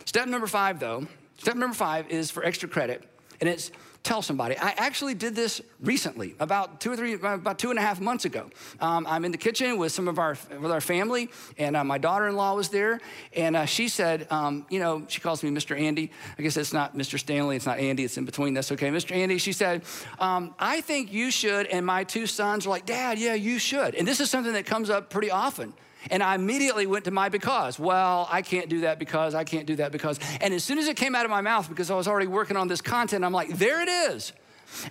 Step 0.05 0.29
number 0.29 0.47
five, 0.47 0.79
though, 0.79 1.07
step 1.39 1.57
number 1.57 1.75
five 1.75 2.09
is 2.09 2.31
for 2.31 2.45
extra 2.45 2.69
credit, 2.69 3.03
and 3.41 3.51
it's 3.51 3.71
tell 4.07 4.23
somebody. 4.23 4.57
I 4.57 4.73
actually 4.77 5.15
did 5.15 5.35
this 5.35 5.61
recently, 5.81 6.37
about 6.39 6.81
two 6.81 6.93
or 6.93 6.97
three, 6.97 7.15
about 7.15 7.59
two 7.59 7.71
and 7.71 7.79
a 7.79 7.83
half 7.83 8.01
months 8.01 8.25
ago. 8.25 8.49
Um, 8.81 9.05
I'm 9.09 9.25
in 9.25 9.33
the 9.33 9.39
kitchen 9.39 9.79
with 9.79 9.91
some 9.91 10.07
of 10.07 10.21
our 10.21 10.39
with 10.61 10.71
our 10.71 10.81
family, 10.81 11.29
and 11.59 11.77
uh, 11.77 11.83
my 11.83 11.99
daughter-in-law 11.99 12.55
was 12.55 12.69
there, 12.69 13.01
and 13.35 13.57
uh, 13.57 13.65
she 13.65 13.89
said, 13.89 14.29
um, 14.31 14.65
you 14.71 14.79
know, 14.79 15.05
she 15.09 15.21
calls 15.21 15.43
me 15.43 15.51
Mr. 15.51 15.79
Andy. 15.79 16.13
I 16.39 16.43
guess 16.43 16.57
it's 16.57 16.73
not 16.73 16.97
Mr. 16.97 17.19
Stanley, 17.19 17.57
it's 17.57 17.67
not 17.67 17.81
Andy, 17.81 18.05
it's 18.05 18.17
in 18.17 18.25
between. 18.25 18.55
That's 18.55 18.71
okay, 18.73 18.91
Mr. 18.91 19.11
Andy. 19.11 19.39
She 19.39 19.53
said, 19.53 19.83
um, 20.21 20.55
I 20.57 20.81
think 20.83 21.13
you 21.13 21.33
should, 21.33 21.67
and 21.67 21.85
my 21.85 22.05
two 22.05 22.29
sons 22.29 22.65
were 22.65 22.71
like, 22.71 22.87
Dad, 22.87 23.19
yeah, 23.19 23.35
you 23.35 23.59
should. 23.59 23.97
And 23.97 24.07
this 24.07 24.21
is 24.21 24.31
something 24.31 24.53
that 24.53 24.67
comes 24.67 24.89
up 24.89 25.11
pretty 25.11 25.33
often. 25.33 25.75
And 26.11 26.23
I 26.23 26.35
immediately 26.35 26.87
went 26.87 27.05
to 27.07 27.11
my 27.11 27.29
because. 27.29 27.79
Well, 27.79 28.29
I 28.31 28.43
can't 28.43 28.69
do 28.69 28.81
that 28.83 28.99
because, 28.99 29.35
I 29.35 29.45
can't 29.45 29.67
do 29.67 29.77
that 29.77 29.93
because. 29.93 30.19
And 30.41 30.53
as 30.55 30.65
soon 30.65 30.79
as 30.79 30.89
it 30.89 30.97
came 30.97 31.15
out 31.15 31.25
of 31.25 31.31
my 31.31 31.41
mouth, 31.41 31.69
because 31.69 31.91
I 31.91 31.95
was 31.95 32.09
already 32.09 32.27
working 32.27 32.57
on 32.57 32.69
this 32.69 32.81
content, 32.81 33.25
I'm 33.25 33.33
like, 33.33 33.57
there 33.57 33.83
it 33.83 33.89
is. 33.89 34.33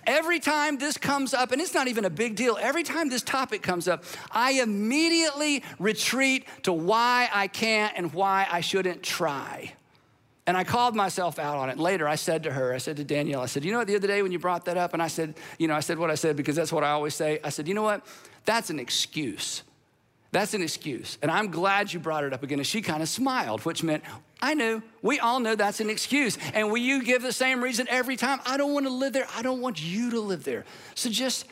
Every 0.06 0.40
time 0.40 0.78
this 0.78 0.96
comes 0.96 1.34
up, 1.34 1.52
and 1.52 1.60
it's 1.60 1.74
not 1.74 1.88
even 1.88 2.04
a 2.04 2.10
big 2.10 2.34
deal, 2.34 2.56
every 2.60 2.82
time 2.82 3.08
this 3.08 3.22
topic 3.22 3.62
comes 3.62 3.88
up, 3.88 4.04
I 4.30 4.52
immediately 4.52 5.62
retreat 5.78 6.46
to 6.62 6.72
why 6.72 7.28
I 7.32 7.46
can't 7.46 7.92
and 7.96 8.12
why 8.12 8.46
I 8.50 8.60
shouldn't 8.60 9.02
try. 9.02 9.72
And 10.46 10.56
I 10.56 10.64
called 10.64 10.94
myself 10.94 11.38
out 11.38 11.58
on 11.58 11.70
it. 11.70 11.78
Later, 11.78 12.06
I 12.06 12.14
said 12.14 12.44
to 12.44 12.52
her, 12.52 12.72
I 12.72 12.78
said 12.78 12.96
to 12.98 13.04
Danielle, 13.04 13.40
I 13.40 13.46
said, 13.46 13.64
you 13.64 13.72
know 13.72 13.78
what, 13.78 13.88
the 13.88 13.96
other 13.96 14.06
day 14.06 14.22
when 14.22 14.32
you 14.32 14.38
brought 14.38 14.64
that 14.66 14.76
up, 14.76 14.94
and 14.94 15.02
I 15.02 15.08
said, 15.08 15.34
you 15.58 15.66
know, 15.66 15.74
I 15.74 15.80
said 15.80 15.98
what 15.98 16.10
I 16.10 16.14
said 16.14 16.36
because 16.36 16.56
that's 16.56 16.72
what 16.72 16.84
I 16.84 16.90
always 16.90 17.14
say. 17.14 17.40
I 17.42 17.48
said, 17.48 17.66
you 17.66 17.74
know 17.74 17.82
what, 17.82 18.06
that's 18.44 18.70
an 18.70 18.78
excuse. 18.78 19.62
That's 20.32 20.54
an 20.54 20.62
excuse. 20.62 21.18
And 21.22 21.30
I'm 21.30 21.50
glad 21.50 21.92
you 21.92 22.00
brought 22.00 22.24
it 22.24 22.32
up 22.32 22.42
again. 22.42 22.58
And 22.58 22.66
she 22.66 22.82
kind 22.82 23.02
of 23.02 23.08
smiled, 23.08 23.64
which 23.64 23.82
meant, 23.82 24.02
I 24.40 24.54
knew. 24.54 24.82
We 25.02 25.18
all 25.18 25.40
know 25.40 25.54
that's 25.54 25.80
an 25.80 25.88
excuse. 25.88 26.36
And 26.52 26.70
will 26.70 26.78
you 26.78 27.02
give 27.02 27.22
the 27.22 27.32
same 27.32 27.62
reason 27.62 27.86
every 27.88 28.16
time? 28.16 28.40
I 28.44 28.56
don't 28.56 28.72
want 28.72 28.86
to 28.86 28.92
live 28.92 29.12
there. 29.12 29.26
I 29.34 29.42
don't 29.42 29.60
want 29.60 29.82
you 29.82 30.10
to 30.10 30.20
live 30.20 30.44
there. 30.44 30.64
So 30.94 31.08
just 31.08 31.46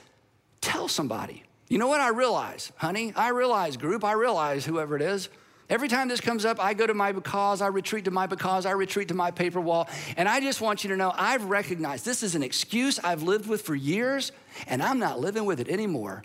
tell 0.61 0.89
somebody. 0.89 1.45
You 1.69 1.79
know 1.79 1.87
what 1.87 2.01
I 2.01 2.11
realize, 2.11 2.73
honey? 2.77 3.13
I 3.17 3.29
realize, 3.29 3.77
group, 3.77 4.05
I 4.05 4.13
realize, 4.13 4.67
whoever 4.67 4.97
it 4.97 5.03
is. 5.03 5.29
Every 5.71 5.89
time 5.89 6.09
this 6.09 6.21
comes 6.21 6.45
up, 6.45 6.63
I 6.63 6.75
go 6.75 6.87
to 6.87 6.93
my 6.93 7.13
because, 7.13 7.63
I 7.63 7.69
retreat 7.69 8.05
to 8.05 8.11
my 8.11 8.27
because, 8.27 8.67
I 8.67 8.73
retreat 8.73 9.09
to 9.09 9.15
my 9.15 9.31
paper 9.31 9.61
wall. 9.61 9.89
And 10.19 10.29
I 10.29 10.41
just 10.41 10.61
want 10.61 10.85
you 10.85 10.91
to 10.91 10.97
know 10.97 11.11
I've 11.17 11.47
recognized 11.47 12.05
this 12.05 12.23
is 12.23 12.35
an 12.35 12.43
excuse 12.43 12.99
I've 12.99 13.23
lived 13.23 13.49
with 13.49 13.63
for 13.63 13.75
years, 13.75 14.31
and 14.67 14.83
I'm 14.83 14.99
not 14.99 15.21
living 15.21 15.47
with 15.47 15.61
it 15.61 15.69
anymore 15.69 16.23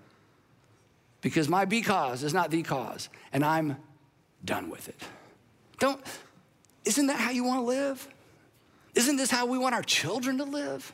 because 1.21 1.49
my 1.49 1.65
because 1.65 2.23
is 2.23 2.33
not 2.33 2.51
the 2.51 2.63
cause, 2.63 3.09
and 3.33 3.43
I'm 3.43 3.77
done 4.43 4.69
with 4.69 4.87
it. 4.87 4.95
Don't, 5.79 6.01
isn't 6.85 7.07
that 7.07 7.19
how 7.19 7.31
you 7.31 7.43
want 7.43 7.59
to 7.59 7.65
live? 7.65 8.07
Isn't 8.95 9.17
this 9.17 9.29
how 9.29 9.45
we 9.45 9.57
want 9.57 9.75
our 9.75 9.83
children 9.83 10.37
to 10.37 10.43
live? 10.43 10.93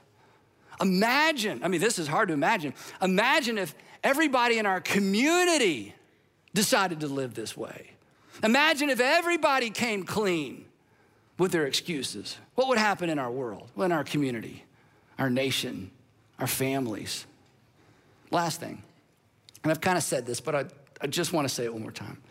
Imagine, 0.81 1.63
I 1.63 1.67
mean, 1.67 1.81
this 1.81 1.97
is 1.97 2.07
hard 2.07 2.27
to 2.27 2.33
imagine. 2.33 2.73
Imagine 3.01 3.57
if 3.57 3.73
everybody 4.03 4.57
in 4.57 4.65
our 4.65 4.81
community 4.81 5.95
decided 6.53 6.99
to 7.01 7.07
live 7.07 7.33
this 7.33 7.55
way. 7.55 7.91
Imagine 8.43 8.89
if 8.89 8.99
everybody 8.99 9.69
came 9.69 10.03
clean 10.03 10.65
with 11.37 11.51
their 11.51 11.65
excuses. 11.65 12.37
What 12.55 12.67
would 12.67 12.77
happen 12.77 13.09
in 13.09 13.19
our 13.19 13.31
world, 13.31 13.69
in 13.77 13.91
our 13.91 14.03
community, 14.03 14.65
our 15.17 15.29
nation, 15.29 15.91
our 16.39 16.47
families? 16.47 17.25
Last 18.31 18.59
thing, 18.59 18.83
and 19.65 19.71
I've 19.71 19.81
kind 19.81 19.97
of 19.97 20.03
said 20.03 20.27
this, 20.27 20.39
but 20.39 20.53
I, 20.53 20.65
I 21.01 21.07
just 21.07 21.33
want 21.33 21.47
to 21.47 21.53
say 21.53 21.63
it 21.65 21.73
one 21.73 21.81
more 21.81 21.91
time. 21.91 22.21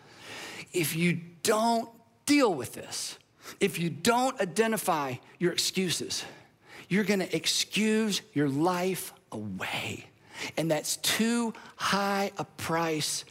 If 0.71 0.95
you 0.95 1.19
don't 1.43 1.89
deal 2.25 2.53
with 2.53 2.71
this, 2.71 3.19
if 3.59 3.77
you 3.77 3.89
don't 3.89 4.39
identify 4.39 5.15
your 5.37 5.51
excuses, 5.51 6.23
you're 6.87 7.03
going 7.03 7.19
to 7.19 7.35
excuse 7.35 8.21
your 8.33 8.47
life 8.47 9.11
away. 9.33 10.05
And 10.55 10.71
that's 10.71 10.95
too 10.95 11.53
high 11.75 12.31
a 12.37 12.45
price 12.45 13.25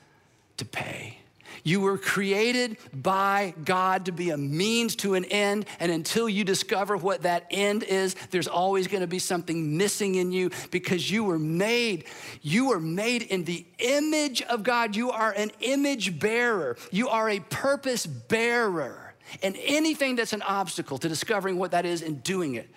to 0.59 0.67
pay. 0.67 1.17
You 1.63 1.81
were 1.81 1.99
created 1.99 2.77
by 2.93 3.55
God 3.65 4.07
to 4.07 4.13
be 4.13 4.31
a 4.31 4.37
means 4.37 4.97
to 4.97 5.15
an 5.15 5.25
end. 5.27 5.67
And 5.79 5.93
until 5.93 6.29
you 6.29 6.45
discover 6.45 6.97
what 6.97 7.23
that 7.23 7.47
end 7.51 7.83
is, 7.83 8.15
there's 8.31 8.49
always 8.49 8.89
going 8.89 9.03
to 9.03 9.07
be 9.07 9.19
something 9.19 9.77
missing 9.77 10.17
in 10.17 10.33
you 10.33 10.51
because 10.71 11.11
you 11.11 11.25
were 11.25 11.39
made. 11.39 12.05
You 12.43 12.69
were 12.69 12.81
made 12.81 13.23
in 13.23 13.45
the 13.45 13.65
image 13.79 14.43
of 14.43 14.63
God. 14.63 14.97
You 14.97 15.11
are 15.11 15.33
an 15.33 15.53
image 15.61 16.19
bearer, 16.19 16.77
you 16.91 17.09
are 17.09 17.31
a 17.31 17.41
purpose 17.41 18.07
bearer. 18.07 19.15
And 19.43 19.57
anything 19.65 20.17
that's 20.17 20.33
an 20.33 20.43
obstacle 20.43 20.99
to 20.99 21.09
discovering 21.09 21.59
what 21.59 21.71
that 21.71 21.87
is 21.87 22.03
and 22.03 22.23
doing 22.23 22.55
it, 22.55 22.69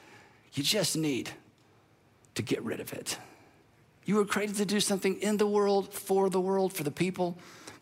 you 0.53 0.63
just 0.63 0.95
need 0.95 1.29
to 2.35 2.41
get 2.41 2.63
rid 2.63 2.79
of 2.79 2.93
it. 2.93 3.17
You 4.05 4.15
were 4.15 4.25
created 4.25 4.55
to 4.55 4.65
do 4.65 4.79
something 4.79 5.19
in 5.19 5.35
the 5.35 5.45
world, 5.45 5.93
for 5.93 6.29
the 6.29 6.39
world, 6.39 6.71
for 6.71 6.83
the 6.83 6.91
people 6.91 7.37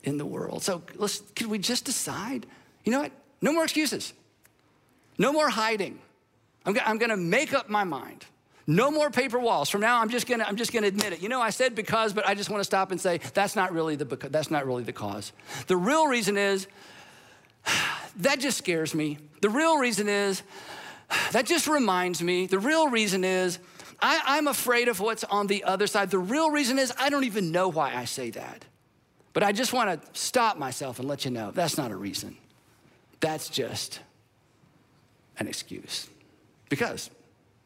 in 0.06 0.18
the 0.18 0.26
world. 0.26 0.64
So 0.64 0.82
let's, 0.96 1.20
could 1.36 1.48
we 1.48 1.58
just 1.58 1.86
decide? 1.86 2.46
You 2.84 2.92
know 2.92 3.02
what? 3.02 3.12
No 3.42 3.52
more 3.52 3.64
excuses. 3.64 4.14
No 5.18 5.34
more 5.34 5.50
hiding. 5.50 6.00
I'm, 6.66 6.78
I'm 6.86 6.98
gonna 6.98 7.18
make 7.18 7.54
up 7.54 7.70
my 7.70 7.84
mind. 7.84 8.26
No 8.68 8.90
more 8.90 9.12
paper 9.12 9.38
walls. 9.38 9.70
From 9.70 9.82
now, 9.82 10.02
I'm 10.02 10.10
just 10.10 10.28
gonna, 10.28 10.44
I'm 10.48 10.56
just 10.56 10.74
gonna 10.74 10.88
admit 10.88 11.14
it. 11.14 11.22
You 11.22 11.30
know, 11.30 11.42
I 11.42 11.50
said 11.50 11.76
because, 11.76 12.14
but 12.14 12.28
I 12.28 12.34
just 12.34 12.50
wanna 12.50 12.64
stop 12.64 12.92
and 12.92 13.00
say 13.00 13.20
that's 13.34 13.56
not 13.56 13.74
really 13.74 13.96
the, 13.96 14.06
that's 14.06 14.50
not 14.50 14.66
really 14.66 14.84
the 14.84 14.94
cause. 14.94 15.34
The 15.68 15.78
real 15.78 16.08
reason 16.08 16.38
is 16.38 16.68
that 18.18 18.40
just 18.40 18.58
scares 18.58 18.96
me. 18.96 19.18
The 19.42 19.50
real 19.50 19.78
reason 19.78 20.08
is 20.08 20.42
that 21.32 21.46
just 21.46 21.68
reminds 21.68 22.22
me. 22.22 22.48
The 22.48 22.60
real 22.60 22.90
reason 22.90 23.24
is 23.24 23.60
I, 24.02 24.38
am 24.38 24.48
afraid 24.48 24.88
of 24.88 25.00
what's 25.00 25.24
on 25.24 25.48
the 25.48 25.64
other 25.64 25.88
side. 25.88 26.12
The 26.12 26.20
real 26.20 26.52
reason 26.52 26.80
is 26.80 26.94
I 27.00 27.10
don't 27.10 27.24
even 27.24 27.52
know 27.52 27.70
why 27.70 27.96
I 27.96 28.06
say 28.06 28.30
that. 28.32 28.66
But 29.36 29.44
I 29.44 29.52
just 29.52 29.74
want 29.74 30.02
to 30.02 30.10
stop 30.18 30.58
myself 30.58 30.98
and 30.98 31.10
let 31.10 31.26
you 31.26 31.30
know 31.30 31.52
that's 31.52 31.78
not 31.78 31.92
a 31.92 31.96
reason. 31.96 32.38
That's 33.20 33.50
just 33.50 34.00
an 35.38 35.50
excuse. 35.50 36.10
Because, 36.70 37.12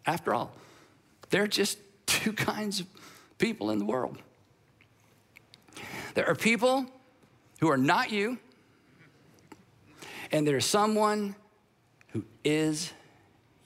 after 0.08 0.34
all, 0.34 0.52
there 1.30 1.44
are 1.44 1.48
just 1.48 1.78
two 2.08 2.34
kinds 2.34 2.80
of 2.80 2.88
people 3.38 3.70
in 3.70 3.78
the 3.78 3.86
world. 3.86 4.18
There 6.16 6.28
are 6.28 6.34
people 6.34 6.88
who 7.60 7.70
are 7.70 7.78
not 7.78 8.12
you, 8.12 8.40
and 10.32 10.48
there's 10.48 10.66
someone 10.66 11.36
who 12.14 12.24
is 12.44 12.92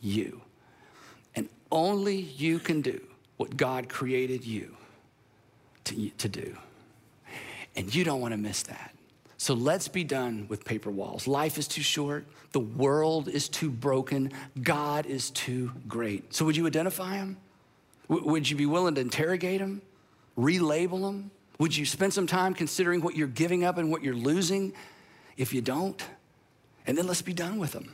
you. 0.01 0.41
And 1.35 1.47
only 1.71 2.17
you 2.17 2.59
can 2.59 2.81
do 2.81 3.01
what 3.37 3.55
God 3.55 3.87
created 3.87 4.43
you 4.43 4.75
to, 5.85 6.09
to 6.09 6.27
do. 6.27 6.57
And 7.75 7.93
you 7.93 8.03
don't 8.03 8.21
want 8.21 8.33
to 8.33 8.37
miss 8.37 8.63
that. 8.63 8.93
So 9.37 9.53
let's 9.53 9.87
be 9.87 10.03
done 10.03 10.45
with 10.47 10.63
paper 10.63 10.89
walls. 10.89 11.27
Life 11.27 11.57
is 11.57 11.67
too 11.67 11.81
short. 11.81 12.25
The 12.53 12.59
world 12.59 13.27
is 13.27 13.49
too 13.49 13.69
broken. 13.69 14.31
God 14.61 15.05
is 15.05 15.31
too 15.31 15.71
great. 15.87 16.33
So 16.33 16.45
would 16.45 16.55
you 16.55 16.65
identify 16.65 17.15
him? 17.15 17.37
W- 18.09 18.29
would 18.29 18.49
you 18.49 18.55
be 18.55 18.65
willing 18.65 18.95
to 18.95 19.01
interrogate 19.01 19.59
him? 19.59 19.81
Relabel 20.37 21.09
him? 21.09 21.31
Would 21.59 21.75
you 21.75 21.85
spend 21.85 22.13
some 22.13 22.27
time 22.27 22.53
considering 22.53 23.01
what 23.01 23.15
you're 23.15 23.27
giving 23.27 23.63
up 23.63 23.77
and 23.77 23.91
what 23.91 24.03
you're 24.03 24.15
losing 24.15 24.73
if 25.35 25.53
you 25.53 25.61
don't? 25.61 26.01
And 26.87 26.97
then 26.97 27.07
let's 27.07 27.21
be 27.21 27.33
done 27.33 27.59
with 27.59 27.71
them. 27.71 27.93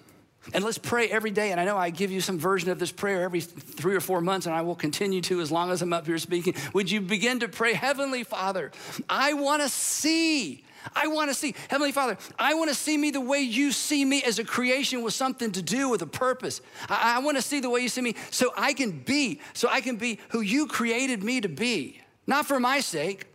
And 0.53 0.63
let's 0.63 0.77
pray 0.77 1.09
every 1.09 1.31
day. 1.31 1.51
And 1.51 1.59
I 1.59 1.65
know 1.65 1.77
I 1.77 1.89
give 1.89 2.11
you 2.11 2.21
some 2.21 2.39
version 2.39 2.69
of 2.69 2.79
this 2.79 2.91
prayer 2.91 3.21
every 3.21 3.41
three 3.41 3.95
or 3.95 3.99
four 3.99 4.21
months, 4.21 4.45
and 4.45 4.55
I 4.55 4.61
will 4.61 4.75
continue 4.75 5.21
to 5.21 5.41
as 5.41 5.51
long 5.51 5.71
as 5.71 5.81
I'm 5.81 5.93
up 5.93 6.05
here 6.05 6.17
speaking. 6.17 6.55
Would 6.73 6.89
you 6.89 7.01
begin 7.01 7.41
to 7.41 7.47
pray, 7.47 7.73
Heavenly 7.73 8.23
Father, 8.23 8.71
I 9.07 9.33
want 9.33 9.61
to 9.61 9.69
see. 9.69 10.63
I 10.95 11.07
want 11.07 11.29
to 11.29 11.33
see, 11.33 11.55
Heavenly 11.69 11.91
Father, 11.91 12.17
I 12.39 12.53
want 12.53 12.69
to 12.69 12.75
see 12.75 12.97
me 12.97 13.11
the 13.11 13.21
way 13.21 13.39
you 13.41 13.71
see 13.71 14.05
me 14.05 14.23
as 14.23 14.39
a 14.39 14.45
creation 14.45 15.03
with 15.03 15.13
something 15.13 15.51
to 15.51 15.61
do, 15.61 15.89
with 15.89 16.01
a 16.01 16.07
purpose. 16.07 16.61
I, 16.87 17.17
I 17.17 17.19
want 17.19 17.37
to 17.37 17.41
see 17.41 17.59
the 17.59 17.69
way 17.69 17.81
you 17.81 17.89
see 17.89 18.01
me 18.01 18.15
so 18.31 18.53
I 18.55 18.73
can 18.73 18.91
be, 18.91 19.41
so 19.53 19.67
I 19.69 19.81
can 19.81 19.97
be 19.97 20.19
who 20.29 20.39
you 20.39 20.67
created 20.67 21.21
me 21.21 21.41
to 21.41 21.49
be. 21.49 22.01
Not 22.27 22.45
for 22.45 22.59
my 22.59 22.79
sake, 22.79 23.25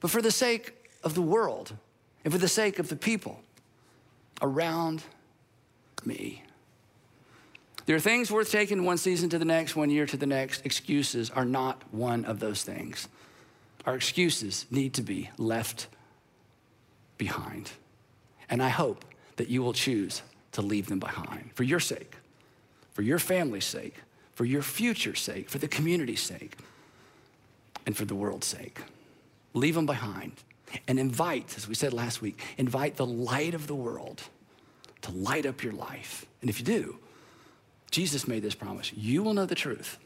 but 0.00 0.10
for 0.10 0.22
the 0.22 0.30
sake 0.30 0.74
of 1.02 1.14
the 1.14 1.22
world 1.22 1.76
and 2.24 2.32
for 2.32 2.38
the 2.38 2.48
sake 2.48 2.78
of 2.78 2.88
the 2.88 2.96
people 2.96 3.40
around 4.40 5.02
me. 6.04 6.41
There 7.86 7.96
are 7.96 8.00
things 8.00 8.30
worth 8.30 8.50
taking 8.50 8.84
one 8.84 8.98
season 8.98 9.28
to 9.30 9.38
the 9.38 9.44
next, 9.44 9.74
one 9.74 9.90
year 9.90 10.06
to 10.06 10.16
the 10.16 10.26
next. 10.26 10.64
Excuses 10.64 11.30
are 11.30 11.44
not 11.44 11.82
one 11.90 12.24
of 12.24 12.38
those 12.38 12.62
things. 12.62 13.08
Our 13.86 13.94
excuses 13.94 14.66
need 14.70 14.94
to 14.94 15.02
be 15.02 15.30
left 15.36 15.88
behind. 17.18 17.72
And 18.48 18.62
I 18.62 18.68
hope 18.68 19.04
that 19.36 19.48
you 19.48 19.62
will 19.62 19.72
choose 19.72 20.22
to 20.52 20.62
leave 20.62 20.86
them 20.86 21.00
behind 21.00 21.50
for 21.54 21.64
your 21.64 21.80
sake, 21.80 22.14
for 22.92 23.02
your 23.02 23.18
family's 23.18 23.64
sake, 23.64 23.96
for 24.34 24.44
your 24.44 24.62
future's 24.62 25.20
sake, 25.20 25.48
for 25.48 25.58
the 25.58 25.68
community's 25.68 26.22
sake, 26.22 26.56
and 27.86 27.96
for 27.96 28.04
the 28.04 28.14
world's 28.14 28.46
sake. 28.46 28.78
Leave 29.54 29.74
them 29.74 29.86
behind 29.86 30.32
and 30.88 30.98
invite, 30.98 31.56
as 31.56 31.68
we 31.68 31.74
said 31.74 31.92
last 31.92 32.22
week, 32.22 32.40
invite 32.56 32.96
the 32.96 33.06
light 33.06 33.54
of 33.54 33.66
the 33.66 33.74
world 33.74 34.22
to 35.02 35.10
light 35.10 35.46
up 35.46 35.62
your 35.62 35.72
life. 35.72 36.26
And 36.40 36.48
if 36.48 36.58
you 36.58 36.64
do, 36.64 36.98
Jesus 37.92 38.26
made 38.26 38.42
this 38.42 38.54
promise 38.54 38.90
you 38.94 39.22
will 39.22 39.34
know 39.34 39.46
the 39.46 39.54
truth, 39.54 39.98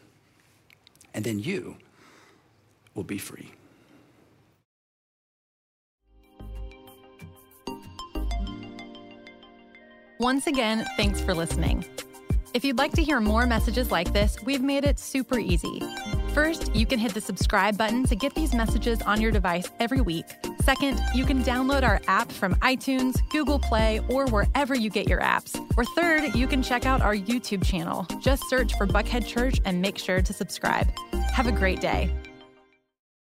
and 1.15 1.25
then 1.25 1.39
you 1.39 1.77
will 2.95 3.05
be 3.05 3.17
free. 3.17 3.53
Once 10.19 10.47
again, 10.47 10.85
thanks 10.97 11.21
for 11.21 11.35
listening. 11.35 11.85
If 12.55 12.65
you'd 12.65 12.79
like 12.79 12.93
to 12.93 13.05
hear 13.05 13.21
more 13.21 13.47
messages 13.47 13.91
like 13.91 14.13
this, 14.13 14.37
we've 14.43 14.63
made 14.63 14.85
it 14.85 14.99
super 14.99 15.39
easy. 15.39 15.81
First, 16.37 16.77
you 16.77 16.85
can 16.85 16.99
hit 16.99 17.15
the 17.15 17.21
subscribe 17.23 17.79
button 17.79 18.05
to 18.05 18.15
get 18.15 18.35
these 18.35 18.55
messages 18.55 19.01
on 19.01 19.23
your 19.23 19.33
device 19.33 19.71
every 19.81 20.03
week. 20.03 20.27
Second, 20.61 21.01
you 21.15 21.25
can 21.25 21.43
download 21.43 21.83
our 21.83 21.99
app 22.09 22.31
from 22.31 22.57
iTunes, 22.57 23.27
Google 23.31 23.59
Play, 23.59 24.03
or 24.11 24.27
wherever 24.27 24.75
you 24.75 24.91
get 24.91 25.09
your 25.09 25.21
apps. 25.21 25.59
Or 25.79 25.87
third, 25.87 26.35
you 26.35 26.47
can 26.47 26.63
check 26.63 26.85
out 26.85 27.01
our 27.01 27.15
YouTube 27.17 27.65
channel. 27.65 28.07
Just 28.21 28.43
search 28.51 28.77
for 28.77 28.87
Buckhead 28.87 29.27
Church 29.27 29.63
and 29.65 29.81
make 29.81 29.97
sure 29.97 30.21
to 30.21 30.33
subscribe. 30.35 30.93
Have 31.33 31.47
a 31.47 31.53
great 31.53 31.81
day. 31.81 32.15